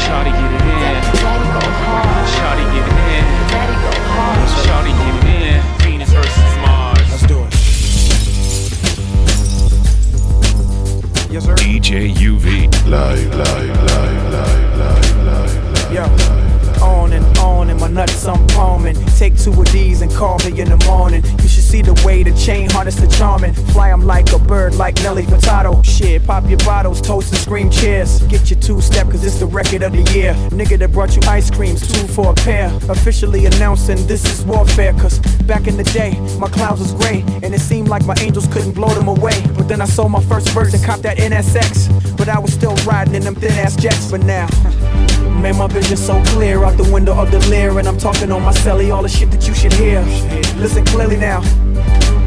See 21.72 21.80
the 21.80 21.98
way 22.04 22.22
the 22.22 22.34
chain 22.36 22.68
harness 22.68 22.96
the 22.96 23.06
charming. 23.06 23.54
Fly 23.72 23.88
'em 23.90 24.02
like 24.02 24.30
a 24.32 24.38
bird, 24.38 24.74
like 24.74 24.94
Nelly 25.02 25.22
Furtado. 25.22 25.82
Shit, 25.82 26.26
pop 26.26 26.44
your 26.46 26.58
bottles, 26.58 27.00
toast 27.00 27.32
and 27.32 27.40
scream 27.40 27.70
cheers. 27.70 28.20
Get 28.32 28.50
your 28.50 28.60
two 28.60 28.82
step, 28.82 29.08
cause 29.10 29.24
it's 29.24 29.38
the 29.38 29.46
record 29.46 29.82
of 29.82 29.92
the 29.92 30.04
year. 30.12 30.34
Nigga 30.58 30.78
that 30.80 30.92
brought 30.92 31.16
you 31.16 31.22
ice 31.26 31.50
creams, 31.50 31.80
two 31.90 32.06
for 32.08 32.32
a 32.32 32.34
pair. 32.34 32.66
Officially 32.90 33.46
announcing 33.46 34.06
this 34.06 34.22
is 34.26 34.44
warfare, 34.44 34.92
cause 35.00 35.18
back 35.52 35.66
in 35.66 35.78
the 35.78 35.88
day, 36.00 36.12
my 36.38 36.48
clouds 36.48 36.80
was 36.82 36.92
gray. 36.92 37.24
And 37.42 37.54
it 37.54 37.62
seemed 37.62 37.88
like 37.88 38.04
my 38.04 38.16
angels 38.20 38.46
couldn't 38.48 38.72
blow 38.72 38.92
them 38.98 39.08
away. 39.08 39.38
But 39.56 39.66
then 39.66 39.80
I 39.80 39.86
sold 39.86 40.10
my 40.10 40.22
first 40.24 40.50
verse 40.50 40.74
and 40.74 40.84
copped 40.84 41.04
that 41.04 41.16
NSX. 41.16 41.88
But 42.18 42.28
I 42.28 42.38
was 42.38 42.52
still 42.52 42.76
riding 42.84 43.14
in 43.14 43.22
them 43.24 43.34
thin 43.34 43.52
ass 43.52 43.76
jets. 43.76 44.10
for 44.10 44.18
now, 44.18 44.46
man, 45.42 45.56
my 45.56 45.66
vision 45.66 45.96
so 45.96 46.22
clear 46.26 46.64
out 46.64 46.76
the 46.76 46.90
window 46.92 47.14
of 47.14 47.30
the 47.30 47.40
leer. 47.50 47.78
And 47.78 47.88
I'm 47.88 47.98
talking 47.98 48.30
on 48.30 48.42
my 48.42 48.52
celly, 48.52 48.94
all 48.94 49.02
the 49.02 49.08
shit 49.08 49.30
that 49.32 49.46
you 49.48 49.54
should 49.54 49.72
hear. 49.72 50.00
Listen 50.56 50.84
clearly 50.84 51.16
now. 51.16 51.40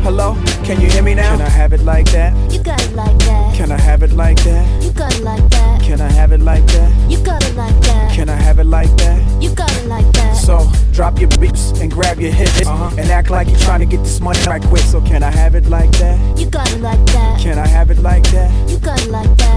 Hello? 0.04 0.36
Can 0.64 0.80
you 0.82 0.90
hear 0.92 1.02
me 1.02 1.16
now? 1.16 1.32
Can 1.32 1.42
I 1.42 1.50
have 1.50 1.74
it 1.74 1.82
like 1.82 2.12
that? 2.12 2.34
You 2.52 2.62
got 2.62 2.84
it 2.84 2.94
like 2.94 3.18
that. 3.20 3.56
Can 3.56 3.72
I 3.72 3.80
have 3.80 4.04
it 4.04 4.12
like 4.12 4.38
that? 4.44 4.84
You 4.84 4.92
got 4.92 5.16
it 5.16 5.24
like 5.24 5.50
that. 5.50 5.82
Can 5.82 6.02
I 6.02 6.12
have 6.12 6.32
it 6.32 6.42
like 6.42 6.66
that? 6.68 7.12
You 7.12 7.18
got 7.24 7.44
it 7.44 7.56
like 7.56 7.82
that. 7.84 8.14
Can 8.14 8.30
I 8.30 8.36
have 8.36 8.60
it 8.60 8.66
like 8.66 8.96
that? 8.98 9.42
You 9.42 9.56
got 9.56 9.72
it 9.78 9.88
like 9.88 10.12
that. 10.14 10.36
So 10.36 10.70
drop 10.92 11.20
your 11.20 11.30
beats 11.40 11.72
and 11.80 11.90
grab 11.90 12.20
your 12.20 12.32
hits 12.32 12.68
uh-huh. 12.68 12.96
and 13.00 13.10
act 13.10 13.30
like 13.30 13.48
you're 13.48 13.60
trying 13.60 13.80
to 13.80 13.86
get 13.86 14.04
this 14.04 14.20
money 14.20 14.40
right 14.46 14.62
quick. 14.62 14.84
So 14.84 15.02
can 15.02 15.24
I 15.24 15.32
have 15.32 15.56
it 15.56 15.66
like 15.68 15.92
that? 15.94 16.38
You 16.38 16.48
got 16.48 16.72
it 16.72 16.82
like 16.82 17.04
that. 17.08 17.40
Can 17.42 17.58
I 17.58 17.66
have 17.66 17.90
it 17.90 18.00
like 18.00 18.24
that? 18.32 18.70
You 18.70 18.78
got 18.78 19.02
it 19.02 19.10
like 19.10 19.36
that. 19.38 19.56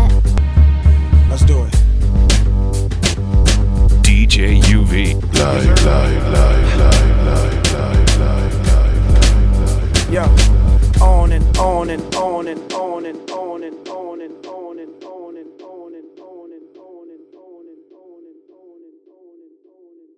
DJ 4.28 4.60
UV. 4.60 5.14
Live, 5.14 5.84
live, 5.84 6.28
live, 6.28 6.78
live, 6.78 7.24
live, 7.24 7.66
live, 7.72 8.20
live, 8.20 8.66
live, 8.66 9.56
live. 9.56 10.12
Yeah. 10.12 11.02
On 11.02 11.32
and 11.32 11.56
on 11.56 11.88
and 11.88 12.14
on 12.14 12.46
and 12.46 12.72
on 12.74 13.06
and 13.06 13.30
on 13.30 13.62
and 13.62 13.88
on. 13.88 14.07